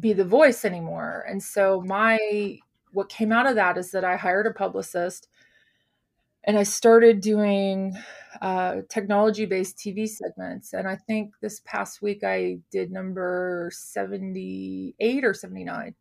be 0.00 0.12
the 0.12 0.24
voice 0.24 0.64
anymore. 0.64 1.24
And 1.28 1.40
so 1.40 1.82
my, 1.82 2.58
what 2.90 3.08
came 3.08 3.30
out 3.30 3.46
of 3.46 3.54
that 3.54 3.78
is 3.78 3.92
that 3.92 4.04
I 4.04 4.16
hired 4.16 4.48
a 4.48 4.52
publicist 4.52 5.28
and 6.44 6.58
I 6.58 6.62
started 6.62 7.20
doing 7.20 7.96
uh, 8.40 8.76
technology 8.88 9.44
based 9.44 9.76
TV 9.76 10.08
segments. 10.08 10.72
And 10.72 10.88
I 10.88 10.96
think 10.96 11.34
this 11.40 11.60
past 11.64 12.00
week 12.00 12.24
I 12.24 12.58
did 12.70 12.90
number 12.90 13.70
78 13.72 15.24
or 15.24 15.34
79 15.34 15.94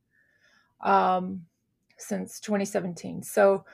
um, 0.82 1.46
since 1.98 2.40
2017. 2.40 3.24
So 3.24 3.66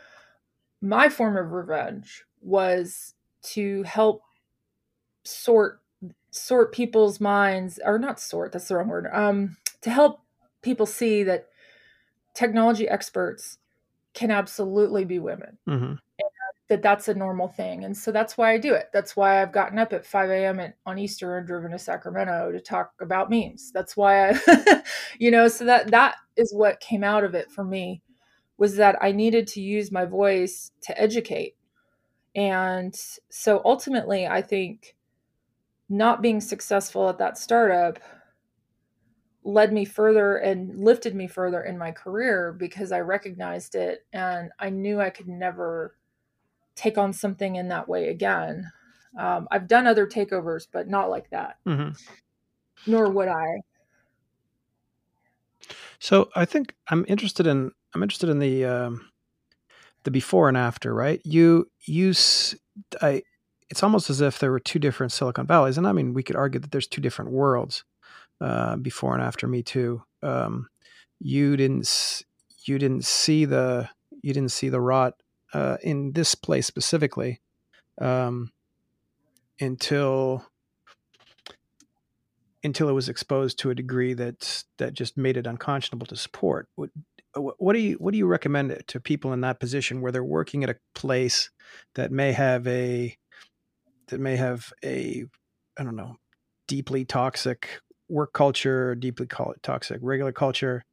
my 0.82 1.10
form 1.10 1.38
of 1.38 1.52
revenge 1.52 2.24
was 2.42 3.14
to 3.42 3.84
help 3.84 4.22
sort 5.24 5.82
sort 6.32 6.74
people's 6.74 7.20
minds 7.20 7.80
or 7.84 7.98
not 7.98 8.20
sort 8.20 8.52
that's 8.52 8.68
the 8.68 8.76
wrong 8.76 8.90
word 8.90 9.08
um 9.14 9.56
to 9.82 9.90
help 9.90 10.22
people 10.62 10.86
see 10.86 11.24
that 11.24 11.48
technology 12.34 12.88
experts 12.88 13.58
can 14.14 14.30
absolutely 14.30 15.06
be 15.06 15.18
women 15.18 15.58
hmm 15.66 15.94
that 16.68 16.82
that's 16.82 17.08
a 17.08 17.14
normal 17.14 17.48
thing. 17.48 17.84
And 17.84 17.96
so 17.96 18.12
that's 18.12 18.38
why 18.38 18.54
I 18.54 18.58
do 18.58 18.74
it. 18.74 18.90
That's 18.92 19.16
why 19.16 19.42
I've 19.42 19.52
gotten 19.52 19.78
up 19.78 19.94
at 19.94 20.06
5 20.06 20.30
a.m. 20.32 20.60
At, 20.60 20.76
on 20.86 20.98
Easter 20.98 21.38
and 21.38 21.46
driven 21.46 21.72
to 21.72 21.80
Sacramento 21.80 22.52
to 22.52 22.60
talk 22.60 22.92
about 23.02 23.30
memes. 23.30 23.72
That's 23.72 23.96
why 23.96 24.32
I, 24.32 24.84
you 25.20 25.30
know, 25.30 25.48
so 25.48 25.66
that 25.66 25.92
that 25.92 26.16
is 26.36 26.54
what 26.54 26.80
came 26.80 27.04
out 27.04 27.24
of 27.24 27.36
it 27.36 27.52
for 27.52 27.64
me 27.64 28.02
was 28.58 28.78
that 28.78 28.98
I 29.02 29.12
needed 29.12 29.48
to 29.50 29.62
use 29.62 29.92
my 29.92 30.06
voice 30.06 30.72
to 30.82 31.00
educate. 31.00 31.56
And 32.36 32.96
so 33.30 33.62
ultimately, 33.64 34.26
I 34.26 34.42
think 34.42 34.96
not 35.88 36.22
being 36.22 36.42
successful 36.42 37.10
at 37.10 37.20
that 37.20 37.38
startup 37.38 38.00
led 39.44 39.72
me 39.72 39.86
further 39.86 40.38
and 40.38 40.84
lifted 40.84 41.14
me 41.14 41.28
further 41.28 41.62
in 41.62 41.78
my 41.78 41.92
career 41.92 42.52
because 42.58 42.92
I 42.92 43.02
recognized 43.02 43.76
it 43.76 44.04
and 44.12 44.50
I 44.60 44.72
knew 44.72 45.00
I 45.00 45.12
could 45.12 45.28
never 45.28 45.96
take 46.76 46.98
on 46.98 47.14
something 47.14 47.56
in 47.56 47.70
that 47.70 47.88
way 47.88 48.10
again. 48.10 48.72
Um, 49.18 49.48
I've 49.52 49.68
done 49.68 49.88
other 49.88 50.06
takeovers, 50.06 50.68
but 50.72 50.88
not 50.88 51.10
like 51.10 51.30
that, 51.30 51.58
hmm 51.66 51.90
nor 52.86 53.10
would 53.10 53.28
I. 53.28 53.62
So 56.00 56.30
I 56.36 56.46
think 56.46 56.76
I'm 56.90 57.06
interested 57.08 57.48
in 57.48 57.72
I'm 57.94 58.04
interested 58.04 58.30
in 58.30 58.40
the 58.40 58.66
um, 58.66 59.10
the 60.04 60.12
before 60.12 60.48
and 60.48 60.58
after, 60.58 60.94
right? 60.94 61.22
You 61.24 61.70
use 61.86 62.56
I. 63.02 63.24
it's 63.70 63.84
almost 63.84 64.10
as 64.10 64.22
if 64.22 64.40
there 64.40 64.52
were 64.52 64.60
two 64.60 64.80
different 64.80 65.12
Silicon 65.12 65.48
Valleys, 65.48 65.78
and 65.78 65.88
I 65.88 65.92
mean 65.94 66.14
we 66.14 66.24
could 66.24 66.36
argue 66.36 66.60
that 66.60 66.72
there's 66.72 66.88
two 66.88 67.02
different 67.02 67.32
worlds 67.32 67.84
uh, 68.42 68.76
before 68.76 69.14
and 69.14 69.24
after 69.24 69.48
Me 69.48 69.64
Too. 69.64 70.04
Um, 70.22 70.68
you 71.20 71.56
didn't 71.58 72.24
you 72.66 72.78
didn't 72.78 73.06
see 73.06 73.46
the 73.46 73.90
you 74.22 74.34
didn't 74.34 74.52
see 74.52 74.70
the 74.70 74.82
rot 74.82 75.16
uh, 75.56 75.78
in 75.82 76.12
this 76.12 76.36
place 76.36 76.68
specifically 76.68 77.40
um, 78.02 78.52
until 79.62 80.46
until 82.62 82.90
it 82.90 82.94
was 82.94 83.08
exposed 83.08 83.58
to 83.60 83.70
a 83.70 83.76
degree 83.76 84.14
that 84.14 84.66
that 84.80 84.94
just 84.94 85.16
made 85.16 85.38
it 85.38 85.48
unconscionable 85.48 86.08
to 86.08 86.18
support. 86.18 86.68
What, 86.76 86.90
what 87.36 87.72
do 87.72 87.80
you 87.80 87.94
what 87.94 88.12
do 88.12 88.18
you 88.18 88.28
recommend 88.28 88.84
to 88.86 89.00
people 89.00 89.32
in 89.32 89.42
that 89.42 89.62
position 89.62 90.02
where 90.02 90.12
they're 90.12 90.26
working 90.26 90.66
at 90.66 90.70
a 90.70 90.76
place 90.94 91.50
that 91.94 92.12
may 92.12 92.34
have 92.34 92.68
a 92.68 93.16
that 94.08 94.20
may 94.20 94.36
have 94.36 94.74
a 94.84 95.24
I 95.80 95.84
don't 95.86 95.96
know 95.96 96.18
deeply 96.68 97.06
toxic 97.06 97.80
work 98.10 98.34
culture, 98.34 98.94
deeply 98.94 99.26
call 99.26 99.54
toxic 99.64 100.00
regular 100.02 100.34
culture. 100.34 100.84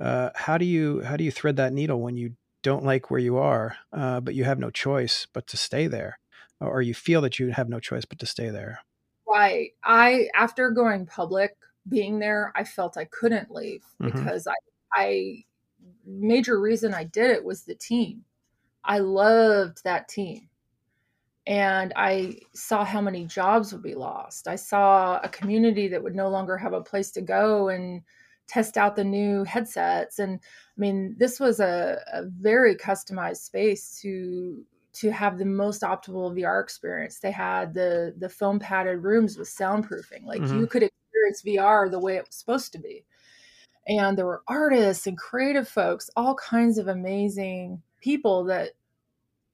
Uh, 0.00 0.30
how 0.34 0.58
do 0.58 0.64
you 0.64 1.02
how 1.02 1.16
do 1.16 1.22
you 1.22 1.30
thread 1.30 1.56
that 1.56 1.72
needle 1.72 2.00
when 2.00 2.16
you 2.16 2.32
don't 2.62 2.84
like 2.84 3.10
where 3.10 3.20
you 3.20 3.36
are, 3.38 3.76
uh, 3.92 4.20
but 4.20 4.34
you 4.34 4.44
have 4.44 4.58
no 4.58 4.70
choice 4.70 5.26
but 5.32 5.46
to 5.48 5.56
stay 5.56 5.86
there, 5.86 6.18
or 6.60 6.82
you 6.82 6.94
feel 6.94 7.20
that 7.22 7.38
you 7.38 7.50
have 7.52 7.68
no 7.68 7.80
choice 7.80 8.04
but 8.04 8.18
to 8.20 8.26
stay 8.26 8.50
there? 8.50 8.80
Right. 9.26 9.72
I 9.84 10.28
after 10.34 10.70
going 10.70 11.06
public, 11.06 11.56
being 11.88 12.18
there, 12.18 12.52
I 12.54 12.64
felt 12.64 12.96
I 12.96 13.04
couldn't 13.06 13.50
leave 13.50 13.84
Mhm. 14.00 14.28
because 14.28 14.46
I 14.46 14.54
I 14.94 15.44
major 16.04 16.60
reason 16.60 16.94
I 16.94 17.04
did 17.04 17.30
it 17.30 17.44
was 17.44 17.64
the 17.64 17.74
team. 17.74 18.24
I 18.84 19.00
loved 19.00 19.84
that 19.84 20.08
team. 20.08 20.50
And 21.46 21.92
I 21.96 22.40
saw 22.54 22.84
how 22.84 23.00
many 23.00 23.26
jobs 23.26 23.72
would 23.72 23.82
be 23.82 23.94
lost. 23.94 24.48
I 24.48 24.56
saw 24.56 25.20
a 25.22 25.28
community 25.28 25.88
that 25.88 26.02
would 26.02 26.14
no 26.16 26.28
longer 26.28 26.58
have 26.58 26.74
a 26.74 26.82
place 26.82 27.10
to 27.12 27.22
go 27.22 27.68
and 27.68 28.02
test 28.48 28.76
out 28.76 28.96
the 28.96 29.04
new 29.04 29.44
headsets. 29.44 30.18
And 30.18 30.40
I 30.42 30.80
mean, 30.80 31.14
this 31.18 31.38
was 31.40 31.60
a, 31.60 32.00
a 32.12 32.24
very 32.24 32.74
customized 32.76 33.38
space 33.38 34.00
to 34.02 34.64
to 34.94 35.10
have 35.12 35.38
the 35.38 35.44
most 35.44 35.82
optimal 35.82 36.34
VR 36.34 36.60
experience. 36.62 37.20
They 37.20 37.30
had 37.30 37.74
the 37.74 38.14
the 38.18 38.28
foam 38.28 38.58
padded 38.58 39.02
rooms 39.04 39.38
with 39.38 39.48
soundproofing. 39.48 40.24
Like 40.24 40.40
Mhm. 40.42 40.60
you 40.60 40.66
could 40.66 40.82
experience 40.82 41.42
VR 41.42 41.88
the 41.90 41.98
way 42.00 42.16
it 42.16 42.26
was 42.26 42.34
supposed 42.36 42.72
to 42.72 42.78
be. 42.78 43.04
And 43.88 44.18
there 44.18 44.26
were 44.26 44.42
artists 44.48 45.06
and 45.06 45.16
creative 45.18 45.68
folks, 45.68 46.10
all 46.16 46.34
kinds 46.36 46.78
of 46.78 46.88
amazing 46.88 47.82
people 48.00 48.44
that 48.44 48.72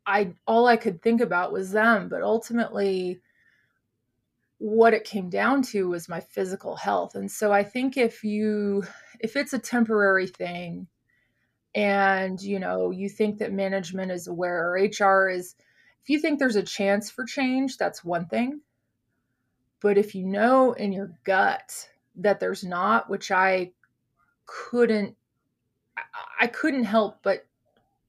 I 0.06 0.34
all 0.46 0.66
I 0.66 0.76
could 0.76 1.02
think 1.02 1.20
about 1.20 1.52
was 1.52 1.72
them, 1.72 2.08
but 2.08 2.22
ultimately 2.22 3.20
what 4.64 4.94
it 4.94 5.04
came 5.04 5.28
down 5.28 5.60
to 5.60 5.90
was 5.90 6.08
my 6.08 6.20
physical 6.20 6.74
health. 6.74 7.16
And 7.16 7.30
so 7.30 7.52
I 7.52 7.62
think 7.62 7.98
if 7.98 8.24
you 8.24 8.82
if 9.20 9.36
it's 9.36 9.52
a 9.52 9.58
temporary 9.58 10.26
thing 10.26 10.86
and 11.74 12.40
you 12.40 12.58
know 12.58 12.90
you 12.90 13.10
think 13.10 13.38
that 13.38 13.52
management 13.52 14.10
is 14.10 14.26
aware 14.26 14.72
or 14.72 14.78
HR 14.78 15.28
is 15.28 15.54
if 16.02 16.08
you 16.08 16.18
think 16.18 16.38
there's 16.38 16.56
a 16.56 16.62
chance 16.62 17.10
for 17.10 17.26
change, 17.26 17.76
that's 17.76 18.02
one 18.02 18.24
thing. 18.24 18.62
But 19.82 19.98
if 19.98 20.14
you 20.14 20.24
know 20.24 20.72
in 20.72 20.94
your 20.94 21.12
gut 21.24 21.86
that 22.16 22.40
there's 22.40 22.64
not, 22.64 23.10
which 23.10 23.30
I 23.30 23.72
couldn't 24.46 25.14
I 26.40 26.46
couldn't 26.46 26.84
help 26.84 27.22
but 27.22 27.44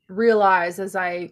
realize 0.08 0.80
as 0.80 0.96
I, 0.96 1.32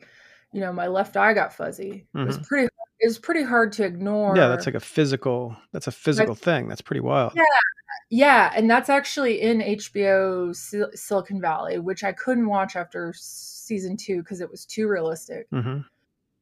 you 0.52 0.60
know, 0.60 0.74
my 0.74 0.88
left 0.88 1.16
eye 1.16 1.34
got 1.34 1.54
fuzzy. 1.54 2.08
Mm-hmm. 2.14 2.20
It 2.20 2.26
was 2.26 2.36
mm-hmm. 2.36 2.46
pretty 2.46 2.68
it 3.04 3.08
was 3.08 3.20
pretty 3.20 3.44
hard 3.44 3.74
to 3.74 3.84
ignore. 3.84 4.36
Yeah, 4.36 4.48
that's 4.48 4.66
like 4.66 4.76
a 4.76 4.80
physical 4.80 5.58
that's 5.74 5.88
a 5.88 5.92
physical 5.92 6.36
thing. 6.36 6.70
That's 6.70 6.82
pretty 6.82 7.02
wild. 7.02 7.34
Yeah. 7.36 7.44
Yeah, 8.10 8.54
and 8.56 8.70
that's 8.70 8.89
actually 8.89 9.42
in 9.42 9.60
HBO 9.60 10.56
Sil- 10.56 10.94
Silicon 10.94 11.42
Valley, 11.42 11.80
which 11.80 12.04
I 12.04 12.12
couldn't 12.12 12.48
watch 12.48 12.76
after 12.76 13.12
season 13.18 13.98
2 13.98 14.20
because 14.20 14.39
it 14.39 14.52
was 14.52 14.66
too 14.66 14.88
realistic. 14.88 15.50
Mm-hmm. 15.50 15.80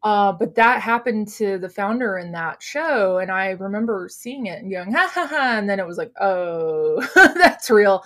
Uh, 0.04 0.34
but 0.34 0.56
that 0.56 0.82
happened 0.82 1.30
to 1.30 1.58
the 1.60 1.70
founder 1.70 2.18
in 2.18 2.34
that 2.34 2.62
show, 2.62 3.20
and 3.20 3.32
I 3.32 3.52
remember 3.52 4.10
seeing 4.12 4.48
it 4.48 4.62
and 4.62 4.70
going, 4.70 4.92
ha 4.92 5.10
ha 5.14 5.26
ha, 5.28 5.56
and 5.58 5.70
then 5.70 5.80
it 5.80 5.88
was 5.88 5.98
like, 5.98 6.12
oh, 6.20 7.08
that's 7.16 7.70
real. 7.70 8.04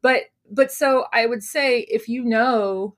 But 0.00 0.22
but 0.50 0.70
so 0.70 1.06
I 1.12 1.26
would 1.26 1.42
say 1.42 1.80
if 1.80 2.08
you 2.08 2.24
know 2.24 2.94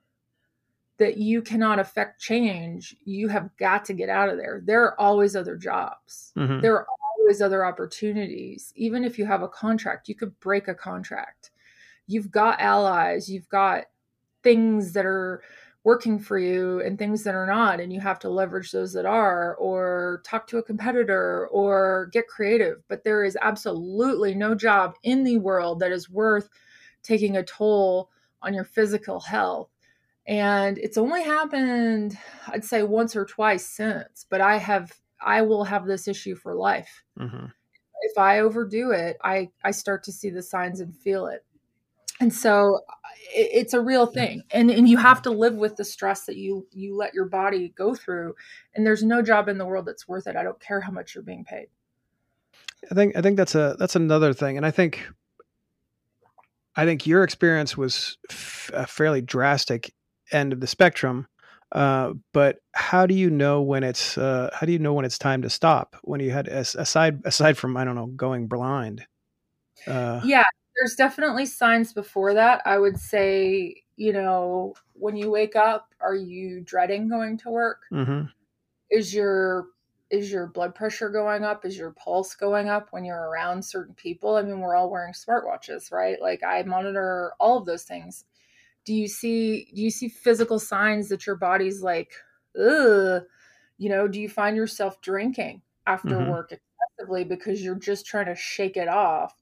that 1.00 1.16
you 1.16 1.42
cannot 1.42 1.78
affect 1.78 2.20
change, 2.20 2.94
you 3.04 3.26
have 3.28 3.50
got 3.56 3.84
to 3.86 3.92
get 3.92 4.08
out 4.08 4.28
of 4.28 4.36
there. 4.36 4.60
There 4.64 4.84
are 4.84 5.00
always 5.00 5.34
other 5.34 5.56
jobs. 5.56 6.32
Mm-hmm. 6.36 6.60
There 6.60 6.76
are 6.76 6.86
always 7.18 7.42
other 7.42 7.64
opportunities. 7.64 8.72
Even 8.76 9.02
if 9.04 9.18
you 9.18 9.26
have 9.26 9.42
a 9.42 9.48
contract, 9.48 10.08
you 10.08 10.14
could 10.14 10.38
break 10.38 10.68
a 10.68 10.74
contract. 10.74 11.50
You've 12.06 12.30
got 12.30 12.60
allies, 12.60 13.28
you've 13.28 13.48
got 13.48 13.84
things 14.42 14.92
that 14.92 15.06
are 15.06 15.42
working 15.82 16.18
for 16.18 16.38
you 16.38 16.80
and 16.82 16.98
things 16.98 17.22
that 17.24 17.34
are 17.34 17.46
not 17.46 17.80
and 17.80 17.90
you 17.90 18.00
have 18.00 18.18
to 18.18 18.28
leverage 18.28 18.70
those 18.70 18.92
that 18.92 19.06
are 19.06 19.54
or 19.54 20.20
talk 20.26 20.46
to 20.46 20.58
a 20.58 20.62
competitor 20.62 21.46
or 21.48 22.10
get 22.12 22.28
creative 22.28 22.82
but 22.86 23.02
there 23.02 23.24
is 23.24 23.34
absolutely 23.40 24.34
no 24.34 24.54
job 24.54 24.94
in 25.04 25.24
the 25.24 25.38
world 25.38 25.80
that 25.80 25.90
is 25.90 26.10
worth 26.10 26.50
taking 27.02 27.38
a 27.38 27.42
toll 27.42 28.10
on 28.42 28.54
your 28.54 28.64
physical 28.64 29.20
health. 29.20 29.68
And 30.30 30.78
it's 30.78 30.96
only 30.96 31.24
happened, 31.24 32.16
I'd 32.46 32.64
say 32.64 32.84
once 32.84 33.16
or 33.16 33.24
twice 33.24 33.66
since, 33.66 34.26
but 34.30 34.40
I 34.40 34.58
have, 34.58 34.94
I 35.20 35.42
will 35.42 35.64
have 35.64 35.86
this 35.86 36.06
issue 36.06 36.36
for 36.36 36.54
life. 36.54 37.02
Mm-hmm. 37.18 37.46
If 38.02 38.16
I 38.16 38.38
overdo 38.38 38.92
it, 38.92 39.16
I, 39.24 39.50
I 39.64 39.72
start 39.72 40.04
to 40.04 40.12
see 40.12 40.30
the 40.30 40.40
signs 40.40 40.78
and 40.78 40.96
feel 40.96 41.26
it. 41.26 41.44
And 42.20 42.32
so 42.32 42.82
it, 43.34 43.50
it's 43.52 43.74
a 43.74 43.80
real 43.80 44.06
thing. 44.06 44.44
And, 44.52 44.70
and 44.70 44.88
you 44.88 44.98
have 44.98 45.20
to 45.22 45.30
live 45.30 45.56
with 45.56 45.74
the 45.74 45.84
stress 45.84 46.26
that 46.26 46.36
you, 46.36 46.64
you 46.70 46.96
let 46.96 47.12
your 47.12 47.24
body 47.24 47.74
go 47.76 47.96
through. 47.96 48.36
And 48.76 48.86
there's 48.86 49.02
no 49.02 49.22
job 49.22 49.48
in 49.48 49.58
the 49.58 49.66
world 49.66 49.86
that's 49.86 50.06
worth 50.06 50.28
it. 50.28 50.36
I 50.36 50.44
don't 50.44 50.60
care 50.60 50.80
how 50.80 50.92
much 50.92 51.12
you're 51.12 51.24
being 51.24 51.44
paid. 51.44 51.66
I 52.88 52.94
think, 52.94 53.16
I 53.16 53.20
think 53.20 53.36
that's 53.36 53.56
a, 53.56 53.74
that's 53.80 53.96
another 53.96 54.32
thing. 54.32 54.56
And 54.56 54.64
I 54.64 54.70
think 54.70 55.08
I 56.76 56.84
think 56.84 57.04
your 57.04 57.24
experience 57.24 57.76
was 57.76 58.16
f- 58.30 58.70
a 58.72 58.86
fairly 58.86 59.20
drastic 59.20 59.92
end 60.32 60.52
of 60.52 60.60
the 60.60 60.66
spectrum. 60.66 61.26
Uh, 61.72 62.14
but 62.32 62.58
how 62.72 63.06
do 63.06 63.14
you 63.14 63.30
know 63.30 63.62
when 63.62 63.84
it's 63.84 64.18
uh, 64.18 64.50
how 64.52 64.66
do 64.66 64.72
you 64.72 64.78
know 64.78 64.92
when 64.92 65.04
it's 65.04 65.18
time 65.18 65.42
to 65.42 65.50
stop? 65.50 65.96
When 66.02 66.20
you 66.20 66.30
had 66.30 66.48
aside 66.48 67.22
aside 67.24 67.56
from 67.56 67.76
I 67.76 67.84
don't 67.84 67.94
know 67.94 68.06
going 68.06 68.48
blind. 68.48 69.06
Uh, 69.86 70.20
yeah, 70.24 70.44
there's 70.76 70.96
definitely 70.96 71.46
signs 71.46 71.92
before 71.92 72.34
that. 72.34 72.60
I 72.64 72.78
would 72.78 72.98
say 72.98 73.82
you 73.96 74.12
know 74.12 74.74
when 74.94 75.16
you 75.16 75.30
wake 75.30 75.54
up, 75.54 75.94
are 76.00 76.16
you 76.16 76.60
dreading 76.60 77.08
going 77.08 77.38
to 77.38 77.50
work? 77.50 77.82
Mm-hmm. 77.92 78.26
Is 78.90 79.14
your 79.14 79.66
is 80.10 80.32
your 80.32 80.48
blood 80.48 80.74
pressure 80.74 81.08
going 81.08 81.44
up 81.44 81.64
is 81.64 81.78
your 81.78 81.92
pulse 81.92 82.34
going 82.34 82.68
up 82.68 82.88
when 82.90 83.04
you're 83.04 83.30
around 83.30 83.64
certain 83.64 83.94
people 83.94 84.36
i 84.36 84.42
mean 84.42 84.60
we're 84.60 84.74
all 84.74 84.90
wearing 84.90 85.12
smartwatches 85.12 85.92
right 85.92 86.20
like 86.20 86.42
i 86.42 86.62
monitor 86.64 87.32
all 87.38 87.56
of 87.56 87.64
those 87.64 87.84
things 87.84 88.24
do 88.84 88.94
you 88.94 89.08
see 89.08 89.70
do 89.74 89.82
you 89.82 89.90
see 89.90 90.08
physical 90.08 90.58
signs 90.58 91.08
that 91.08 91.26
your 91.26 91.36
body's 91.36 91.82
like 91.82 92.12
ugh 92.58 93.22
you 93.78 93.88
know 93.88 94.08
do 94.08 94.20
you 94.20 94.28
find 94.28 94.56
yourself 94.56 95.00
drinking 95.00 95.62
after 95.86 96.10
mm-hmm. 96.10 96.30
work 96.30 96.52
excessively 96.52 97.24
because 97.24 97.62
you're 97.62 97.74
just 97.74 98.06
trying 98.06 98.26
to 98.26 98.34
shake 98.34 98.76
it 98.76 98.88
off? 98.88 99.34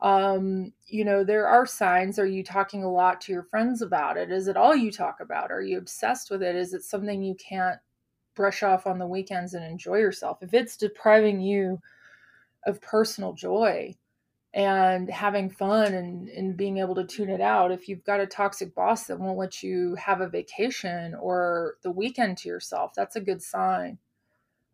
Um 0.00 0.72
you 0.86 1.04
know 1.04 1.24
there 1.24 1.46
are 1.46 1.66
signs. 1.66 2.18
Are 2.18 2.26
you 2.26 2.42
talking 2.42 2.82
a 2.82 2.90
lot 2.90 3.20
to 3.22 3.32
your 3.32 3.44
friends 3.44 3.82
about 3.82 4.16
it? 4.16 4.30
Is 4.32 4.48
it 4.48 4.56
all 4.56 4.74
you 4.74 4.90
talk 4.90 5.20
about? 5.20 5.52
Are 5.52 5.62
you 5.62 5.78
obsessed 5.78 6.30
with 6.30 6.42
it? 6.42 6.56
Is 6.56 6.72
it 6.74 6.82
something 6.82 7.22
you 7.22 7.34
can't 7.34 7.78
brush 8.34 8.62
off 8.62 8.86
on 8.86 8.98
the 8.98 9.06
weekends 9.06 9.54
and 9.54 9.64
enjoy 9.64 9.96
yourself. 9.96 10.38
If 10.42 10.54
it's 10.54 10.76
depriving 10.76 11.40
you 11.40 11.78
of 12.66 12.80
personal 12.80 13.32
joy 13.32 13.94
and 14.52 15.08
having 15.08 15.48
fun 15.48 15.94
and, 15.94 16.28
and 16.28 16.56
being 16.56 16.78
able 16.78 16.94
to 16.96 17.04
tune 17.04 17.30
it 17.30 17.40
out, 17.40 17.70
if 17.70 17.88
you've 17.88 18.04
got 18.04 18.20
a 18.20 18.26
toxic 18.26 18.74
boss 18.74 19.06
that 19.06 19.20
won't 19.20 19.38
let 19.38 19.62
you 19.62 19.94
have 19.94 20.20
a 20.20 20.28
vacation 20.28 21.14
or 21.14 21.76
the 21.82 21.90
weekend 21.90 22.38
to 22.38 22.48
yourself, 22.48 22.92
that's 22.94 23.16
a 23.16 23.20
good 23.20 23.42
sign. 23.42 23.98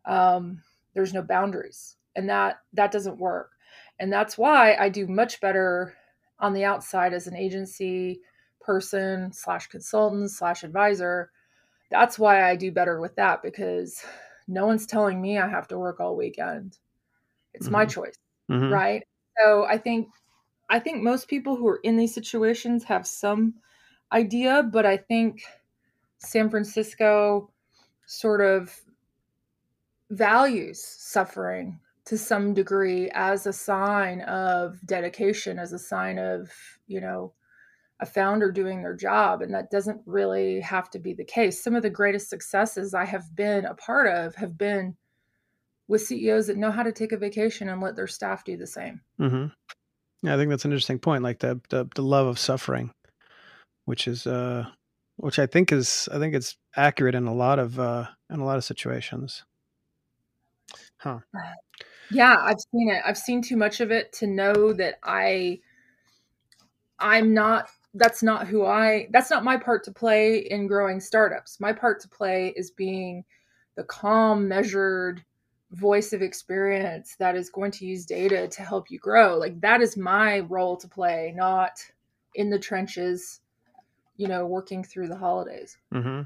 Um, 0.05 0.63
there's 0.93 1.13
no 1.13 1.21
boundaries, 1.21 1.97
and 2.15 2.29
that 2.29 2.59
that 2.73 2.91
doesn't 2.91 3.19
work. 3.19 3.51
And 3.99 4.11
that's 4.11 4.37
why 4.37 4.75
I 4.75 4.89
do 4.89 5.07
much 5.07 5.41
better 5.41 5.95
on 6.39 6.53
the 6.53 6.65
outside 6.65 7.13
as 7.13 7.27
an 7.27 7.35
agency 7.35 8.21
person 8.61 9.31
slash 9.31 9.67
consultant 9.67 10.31
slash 10.31 10.63
advisor 10.63 11.31
that's 11.89 12.19
why 12.19 12.49
I 12.49 12.55
do 12.55 12.71
better 12.71 12.99
with 12.99 13.15
that 13.15 13.41
because 13.41 14.03
no 14.47 14.65
one's 14.65 14.85
telling 14.85 15.21
me 15.21 15.37
I 15.37 15.47
have 15.47 15.67
to 15.69 15.77
work 15.77 15.99
all 15.99 16.15
weekend. 16.15 16.77
It's 17.53 17.65
mm-hmm. 17.65 17.73
my 17.73 17.85
choice, 17.85 18.17
mm-hmm. 18.49 18.71
right? 18.71 19.03
So 19.39 19.65
I 19.65 19.77
think 19.77 20.09
I 20.69 20.79
think 20.79 21.01
most 21.01 21.27
people 21.27 21.55
who 21.55 21.67
are 21.67 21.79
in 21.83 21.97
these 21.97 22.13
situations 22.13 22.83
have 22.85 23.07
some 23.07 23.55
idea, 24.11 24.63
but 24.63 24.85
I 24.85 24.97
think 24.97 25.41
San 26.19 26.49
Francisco 26.49 27.51
sort 28.05 28.41
of 28.41 28.75
values 30.09 30.81
suffering 30.83 31.79
to 32.05 32.17
some 32.17 32.53
degree 32.53 33.09
as 33.13 33.45
a 33.45 33.53
sign 33.53 34.21
of 34.21 34.79
dedication, 34.85 35.59
as 35.59 35.73
a 35.73 35.79
sign 35.79 36.17
of, 36.17 36.49
you 36.87 37.01
know, 37.01 37.33
a 37.99 38.05
founder 38.05 38.51
doing 38.51 38.81
their 38.81 38.95
job 38.95 39.41
and 39.41 39.53
that 39.53 39.71
doesn't 39.71 40.01
really 40.05 40.61
have 40.61 40.89
to 40.91 40.99
be 40.99 41.13
the 41.13 41.25
case. 41.25 41.63
Some 41.63 41.75
of 41.75 41.83
the 41.83 41.89
greatest 41.89 42.29
successes 42.29 42.93
i 42.93 43.05
have 43.05 43.35
been 43.35 43.65
a 43.65 43.73
part 43.75 44.07
of 44.07 44.35
have 44.35 44.57
been 44.57 44.95
with 45.87 46.01
ceos 46.01 46.47
that 46.47 46.57
know 46.57 46.71
how 46.71 46.83
to 46.83 46.91
take 46.91 47.11
a 47.11 47.17
vacation 47.17 47.69
and 47.69 47.81
let 47.81 47.95
their 47.95 48.07
staff 48.07 48.43
do 48.43 48.57
the 48.57 48.67
same 48.67 49.01
mm-hmm. 49.19 49.47
yeah 50.21 50.33
i 50.33 50.37
think 50.37 50.49
that's 50.49 50.65
an 50.65 50.71
interesting 50.71 50.99
point 50.99 51.23
like 51.23 51.39
the, 51.39 51.59
the, 51.69 51.87
the 51.95 52.01
love 52.01 52.27
of 52.27 52.39
suffering 52.39 52.91
which 53.85 54.07
is 54.07 54.27
uh 54.27 54.65
which 55.17 55.39
i 55.39 55.45
think 55.45 55.71
is 55.71 56.07
i 56.11 56.19
think 56.19 56.33
it's 56.33 56.57
accurate 56.75 57.15
in 57.15 57.27
a 57.27 57.33
lot 57.33 57.59
of 57.59 57.79
uh 57.79 58.05
in 58.29 58.39
a 58.39 58.45
lot 58.45 58.57
of 58.57 58.63
situations 58.63 59.43
huh 60.97 61.19
yeah 62.11 62.37
i've 62.41 62.59
seen 62.71 62.89
it 62.89 63.01
i've 63.05 63.17
seen 63.17 63.41
too 63.41 63.57
much 63.57 63.81
of 63.81 63.91
it 63.91 64.11
to 64.13 64.27
know 64.27 64.73
that 64.73 64.95
i 65.03 65.59
i'm 66.99 67.33
not 67.33 67.69
that's 67.97 68.23
not 68.23 68.47
who 68.47 68.65
I 68.65 69.07
that's 69.11 69.29
not 69.29 69.43
my 69.43 69.57
part 69.57 69.83
to 69.85 69.91
play 69.91 70.37
in 70.37 70.67
growing 70.67 70.99
startups. 70.99 71.59
My 71.59 71.73
part 71.73 71.99
to 72.01 72.09
play 72.09 72.53
is 72.55 72.71
being 72.71 73.23
the 73.75 73.83
calm, 73.83 74.47
measured 74.47 75.23
voice 75.71 76.13
of 76.13 76.21
experience 76.21 77.15
that 77.19 77.35
is 77.35 77.49
going 77.49 77.71
to 77.71 77.85
use 77.85 78.05
data 78.05 78.47
to 78.47 78.61
help 78.61 78.89
you 78.89 78.99
grow. 78.99 79.37
Like 79.37 79.59
that 79.61 79.81
is 79.81 79.97
my 79.97 80.39
role 80.41 80.77
to 80.77 80.87
play, 80.87 81.33
not 81.35 81.79
in 82.35 82.49
the 82.49 82.59
trenches, 82.59 83.41
you 84.15 84.27
know, 84.27 84.45
working 84.45 84.83
through 84.83 85.07
the 85.07 85.17
holidays. 85.17 85.77
Mm-hmm. 85.93 86.21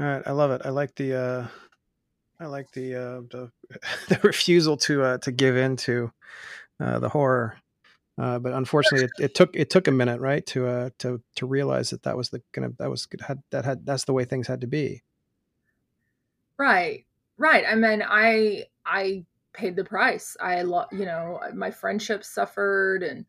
All 0.00 0.06
right, 0.06 0.22
I 0.26 0.32
love 0.32 0.50
it. 0.50 0.62
I 0.64 0.70
like 0.70 0.94
the 0.94 1.14
uh 1.14 1.46
I 2.40 2.46
like 2.46 2.70
the 2.72 2.94
uh 2.94 3.20
the, 3.30 3.50
the 4.08 4.20
refusal 4.22 4.76
to 4.78 5.02
uh 5.02 5.18
to 5.18 5.32
give 5.32 5.56
in 5.56 5.76
to 5.76 6.12
uh 6.80 6.98
the 6.98 7.08
horror 7.08 7.56
uh, 8.18 8.38
but 8.38 8.52
unfortunately, 8.52 9.04
it, 9.04 9.24
it, 9.24 9.34
took 9.34 9.54
it 9.54 9.70
took 9.70 9.86
a 9.86 9.92
minute, 9.92 10.20
right, 10.20 10.44
to 10.46 10.66
uh, 10.66 10.90
to 10.98 11.22
to 11.36 11.46
realize 11.46 11.90
that 11.90 12.02
that 12.02 12.16
was 12.16 12.30
the 12.30 12.42
kind 12.52 12.64
of 12.64 12.76
that 12.78 12.90
was 12.90 13.06
had 13.24 13.40
that 13.50 13.64
had 13.64 13.86
that's 13.86 14.04
the 14.04 14.12
way 14.12 14.24
things 14.24 14.48
had 14.48 14.60
to 14.62 14.66
be. 14.66 15.02
Right, 16.58 17.06
right. 17.38 17.64
I 17.66 17.74
mean, 17.74 18.02
I 18.06 18.66
I 18.84 19.24
paid 19.52 19.76
the 19.76 19.84
price. 19.84 20.36
I 20.40 20.60
you 20.60 21.06
know 21.06 21.40
my 21.54 21.70
friendship 21.70 22.24
suffered, 22.24 23.02
and 23.02 23.24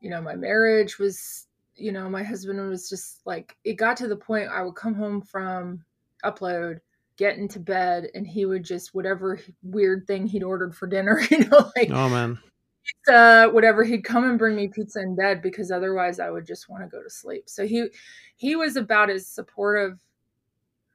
you 0.00 0.10
know 0.10 0.20
my 0.20 0.34
marriage 0.34 0.98
was 0.98 1.46
you 1.76 1.92
know 1.92 2.08
my 2.08 2.22
husband 2.22 2.60
was 2.68 2.88
just 2.88 3.20
like 3.24 3.56
it 3.64 3.74
got 3.74 3.96
to 3.98 4.08
the 4.08 4.16
point 4.16 4.48
I 4.48 4.62
would 4.62 4.74
come 4.74 4.94
home 4.94 5.22
from 5.22 5.84
upload 6.24 6.78
get 7.16 7.36
into 7.36 7.60
bed 7.60 8.08
and 8.14 8.26
he 8.26 8.46
would 8.46 8.64
just 8.64 8.94
whatever 8.94 9.38
weird 9.62 10.06
thing 10.06 10.26
he'd 10.26 10.42
ordered 10.42 10.74
for 10.74 10.86
dinner, 10.86 11.20
you 11.30 11.38
know, 11.38 11.70
like 11.76 11.90
Oh 11.90 12.08
man. 12.08 12.38
pizza, 12.84 13.48
whatever, 13.52 13.84
he'd 13.84 14.04
come 14.04 14.24
and 14.24 14.38
bring 14.38 14.56
me 14.56 14.68
pizza 14.68 15.00
in 15.00 15.14
bed 15.14 15.42
because 15.42 15.70
otherwise 15.70 16.20
I 16.20 16.30
would 16.30 16.46
just 16.46 16.68
want 16.68 16.82
to 16.82 16.88
go 16.88 17.02
to 17.02 17.10
sleep. 17.10 17.44
So 17.48 17.66
he 17.66 17.88
he 18.36 18.56
was 18.56 18.76
about 18.76 19.10
as 19.10 19.26
supportive 19.26 19.98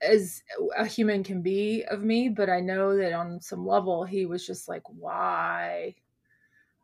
as 0.02 0.44
a 0.78 0.86
human 0.86 1.24
can 1.24 1.42
be 1.42 1.84
of 1.90 2.04
me, 2.04 2.30
but 2.30 2.50
I 2.50 2.60
know 2.60 2.96
that 2.98 3.14
on 3.14 3.42
some 3.42 3.66
level 3.66 4.04
he 4.04 4.26
was 4.26 4.46
just 4.46 4.68
like, 4.68 4.84
why? 4.86 5.96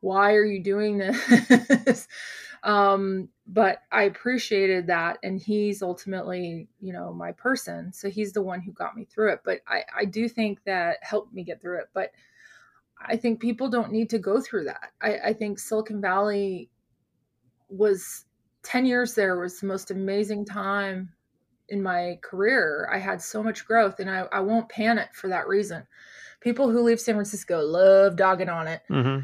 Why 0.01 0.33
are 0.33 0.45
you 0.45 0.61
doing 0.61 0.97
this? 0.97 2.07
um, 2.63 3.29
but 3.47 3.79
I 3.91 4.03
appreciated 4.03 4.87
that. 4.87 5.17
And 5.23 5.39
he's 5.39 5.81
ultimately, 5.81 6.67
you 6.81 6.91
know, 6.91 7.13
my 7.13 7.31
person. 7.33 7.93
So 7.93 8.09
he's 8.09 8.33
the 8.33 8.41
one 8.41 8.61
who 8.61 8.71
got 8.71 8.95
me 8.95 9.05
through 9.05 9.33
it. 9.33 9.41
But 9.45 9.61
I, 9.67 9.83
I 9.95 10.05
do 10.05 10.27
think 10.27 10.59
that 10.65 10.97
helped 11.01 11.33
me 11.33 11.43
get 11.43 11.61
through 11.61 11.79
it. 11.79 11.89
But 11.93 12.11
I 12.99 13.15
think 13.15 13.39
people 13.39 13.69
don't 13.69 13.91
need 13.91 14.09
to 14.11 14.19
go 14.19 14.41
through 14.41 14.65
that. 14.65 14.91
I, 15.01 15.17
I 15.29 15.33
think 15.33 15.59
Silicon 15.59 16.01
Valley 16.01 16.69
was 17.69 18.25
10 18.63 18.85
years 18.85 19.13
there 19.13 19.39
was 19.39 19.59
the 19.59 19.67
most 19.67 19.91
amazing 19.91 20.45
time 20.45 21.11
in 21.69 21.81
my 21.81 22.19
career. 22.21 22.89
I 22.91 22.97
had 22.97 23.21
so 23.21 23.41
much 23.41 23.65
growth 23.65 23.99
and 23.99 24.09
I, 24.09 24.25
I 24.31 24.39
won't 24.39 24.69
panic 24.69 25.09
for 25.13 25.27
that 25.29 25.47
reason. 25.47 25.85
People 26.41 26.69
who 26.69 26.81
leave 26.81 26.99
San 26.99 27.15
Francisco 27.15 27.61
love 27.61 28.15
dogging 28.15 28.49
on 28.49 28.67
it. 28.67 28.81
hmm 28.87 29.19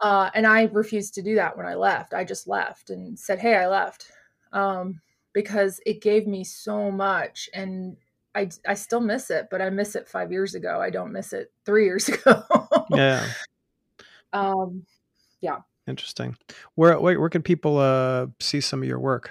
Uh, 0.00 0.30
and 0.34 0.46
I 0.46 0.64
refused 0.64 1.14
to 1.14 1.22
do 1.22 1.34
that 1.36 1.56
when 1.56 1.66
I 1.66 1.74
left. 1.74 2.14
I 2.14 2.24
just 2.24 2.46
left 2.46 2.90
and 2.90 3.18
said, 3.18 3.38
Hey, 3.38 3.56
I 3.56 3.68
left. 3.68 4.10
Um, 4.52 5.00
because 5.32 5.80
it 5.86 6.02
gave 6.02 6.26
me 6.26 6.42
so 6.42 6.90
much 6.90 7.48
and 7.54 7.96
I, 8.34 8.50
I 8.66 8.74
still 8.74 9.00
miss 9.00 9.30
it, 9.30 9.48
but 9.50 9.60
I 9.60 9.70
miss 9.70 9.94
it 9.96 10.08
five 10.08 10.30
years 10.32 10.54
ago. 10.54 10.80
I 10.80 10.90
don't 10.90 11.12
miss 11.12 11.32
it 11.32 11.52
three 11.64 11.84
years 11.84 12.08
ago. 12.08 12.42
Yeah. 12.90 13.24
um, 14.32 14.84
yeah. 15.40 15.58
Interesting. 15.86 16.36
Where 16.74 16.98
wait, 17.00 17.16
where 17.18 17.30
can 17.30 17.42
people 17.42 17.78
uh 17.78 18.26
see 18.40 18.60
some 18.60 18.82
of 18.82 18.88
your 18.88 19.00
work? 19.00 19.30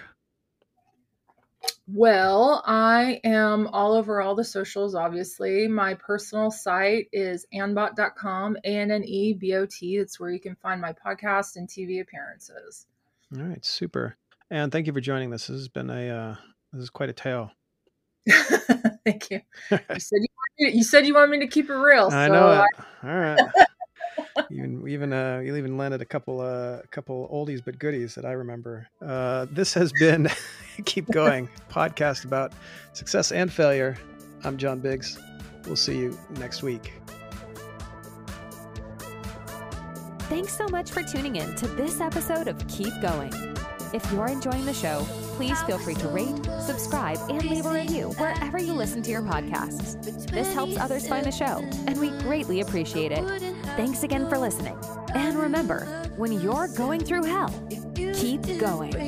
Well, 1.87 2.61
I 2.65 3.21
am 3.23 3.67
all 3.67 3.93
over 3.93 4.21
all 4.21 4.35
the 4.35 4.43
socials, 4.43 4.93
obviously. 4.95 5.67
My 5.67 5.93
personal 5.93 6.51
site 6.51 7.07
is 7.13 7.45
annebot.com, 7.53 8.57
A 8.63 8.67
N 8.77 8.91
N 8.91 9.03
E 9.05 9.33
B 9.33 9.53
O 9.55 9.65
T. 9.65 9.97
That's 9.99 10.19
where 10.19 10.29
you 10.29 10.39
can 10.39 10.55
find 10.55 10.81
my 10.81 10.93
podcast 10.93 11.55
and 11.55 11.67
TV 11.67 12.01
appearances. 12.01 12.87
All 13.37 13.43
right, 13.43 13.63
super. 13.63 14.17
And 14.49 14.71
thank 14.71 14.87
you 14.87 14.93
for 14.93 15.01
joining 15.01 15.29
this. 15.29 15.47
This 15.47 15.57
has 15.57 15.67
been 15.69 15.89
a 15.89 16.09
uh 16.09 16.35
this 16.73 16.83
is 16.83 16.89
quite 16.89 17.09
a 17.09 17.13
tale. 17.13 17.51
Thank 18.29 19.31
you. 19.31 19.41
You 19.71 19.99
said 19.99 20.19
you, 20.21 20.27
wanted, 20.59 20.75
you 20.75 20.83
said 20.83 21.05
you 21.07 21.13
wanted 21.13 21.31
me 21.31 21.39
to 21.45 21.47
keep 21.47 21.69
it 21.69 21.73
real. 21.73 22.09
I 22.11 22.27
so 22.27 22.33
know 22.33 22.47
I- 22.47 22.63
it. 22.65 22.85
All 23.03 23.15
right. 23.15 23.39
Even 24.51 24.87
even 24.87 25.13
uh 25.13 25.41
you 25.43 25.55
even 25.55 25.77
landed 25.77 26.01
a 26.01 26.05
couple 26.05 26.41
uh 26.41 26.79
a 26.83 26.87
couple 26.91 27.29
oldies 27.33 27.63
but 27.63 27.79
goodies 27.79 28.15
that 28.15 28.25
I 28.25 28.31
remember. 28.31 28.87
Uh 29.01 29.45
this 29.51 29.73
has 29.73 29.91
been 29.99 30.27
Keep 30.85 31.11
Going 31.11 31.49
podcast 31.69 32.25
about 32.25 32.53
success 32.93 33.31
and 33.31 33.51
failure. 33.51 33.97
I'm 34.43 34.57
John 34.57 34.79
Biggs. 34.79 35.19
We'll 35.65 35.75
see 35.75 35.97
you 35.97 36.17
next 36.31 36.63
week. 36.63 36.93
Thanks 40.29 40.55
so 40.57 40.67
much 40.67 40.91
for 40.91 41.01
tuning 41.03 41.37
in 41.37 41.55
to 41.55 41.67
this 41.67 42.01
episode 42.01 42.47
of 42.47 42.67
Keep 42.67 42.93
Going. 43.01 43.31
If 43.93 44.11
you're 44.11 44.27
enjoying 44.27 44.65
the 44.65 44.73
show, 44.73 45.05
please 45.37 45.61
feel 45.63 45.77
free 45.77 45.95
to 45.95 46.07
rate, 46.09 46.35
subscribe, 46.65 47.17
and 47.29 47.43
leave 47.45 47.65
a 47.65 47.71
review 47.73 48.09
wherever 48.17 48.57
you 48.57 48.73
listen 48.73 49.01
to 49.03 49.11
your 49.11 49.21
podcasts. 49.21 50.29
This 50.29 50.53
helps 50.53 50.77
others 50.77 51.07
find 51.07 51.25
the 51.25 51.31
show, 51.31 51.59
and 51.87 51.97
we 51.99 52.09
greatly 52.19 52.59
appreciate 52.59 53.13
it. 53.13 53.23
Thanks 53.77 54.01
again 54.01 54.27
for 54.27 54.39
listening. 54.39 54.75
And 55.13 55.37
remember, 55.37 55.85
when 56.15 56.31
you're 56.31 56.67
going 56.69 56.99
through 57.05 57.25
hell, 57.25 57.53
keep 58.15 58.41
going. 58.57 59.06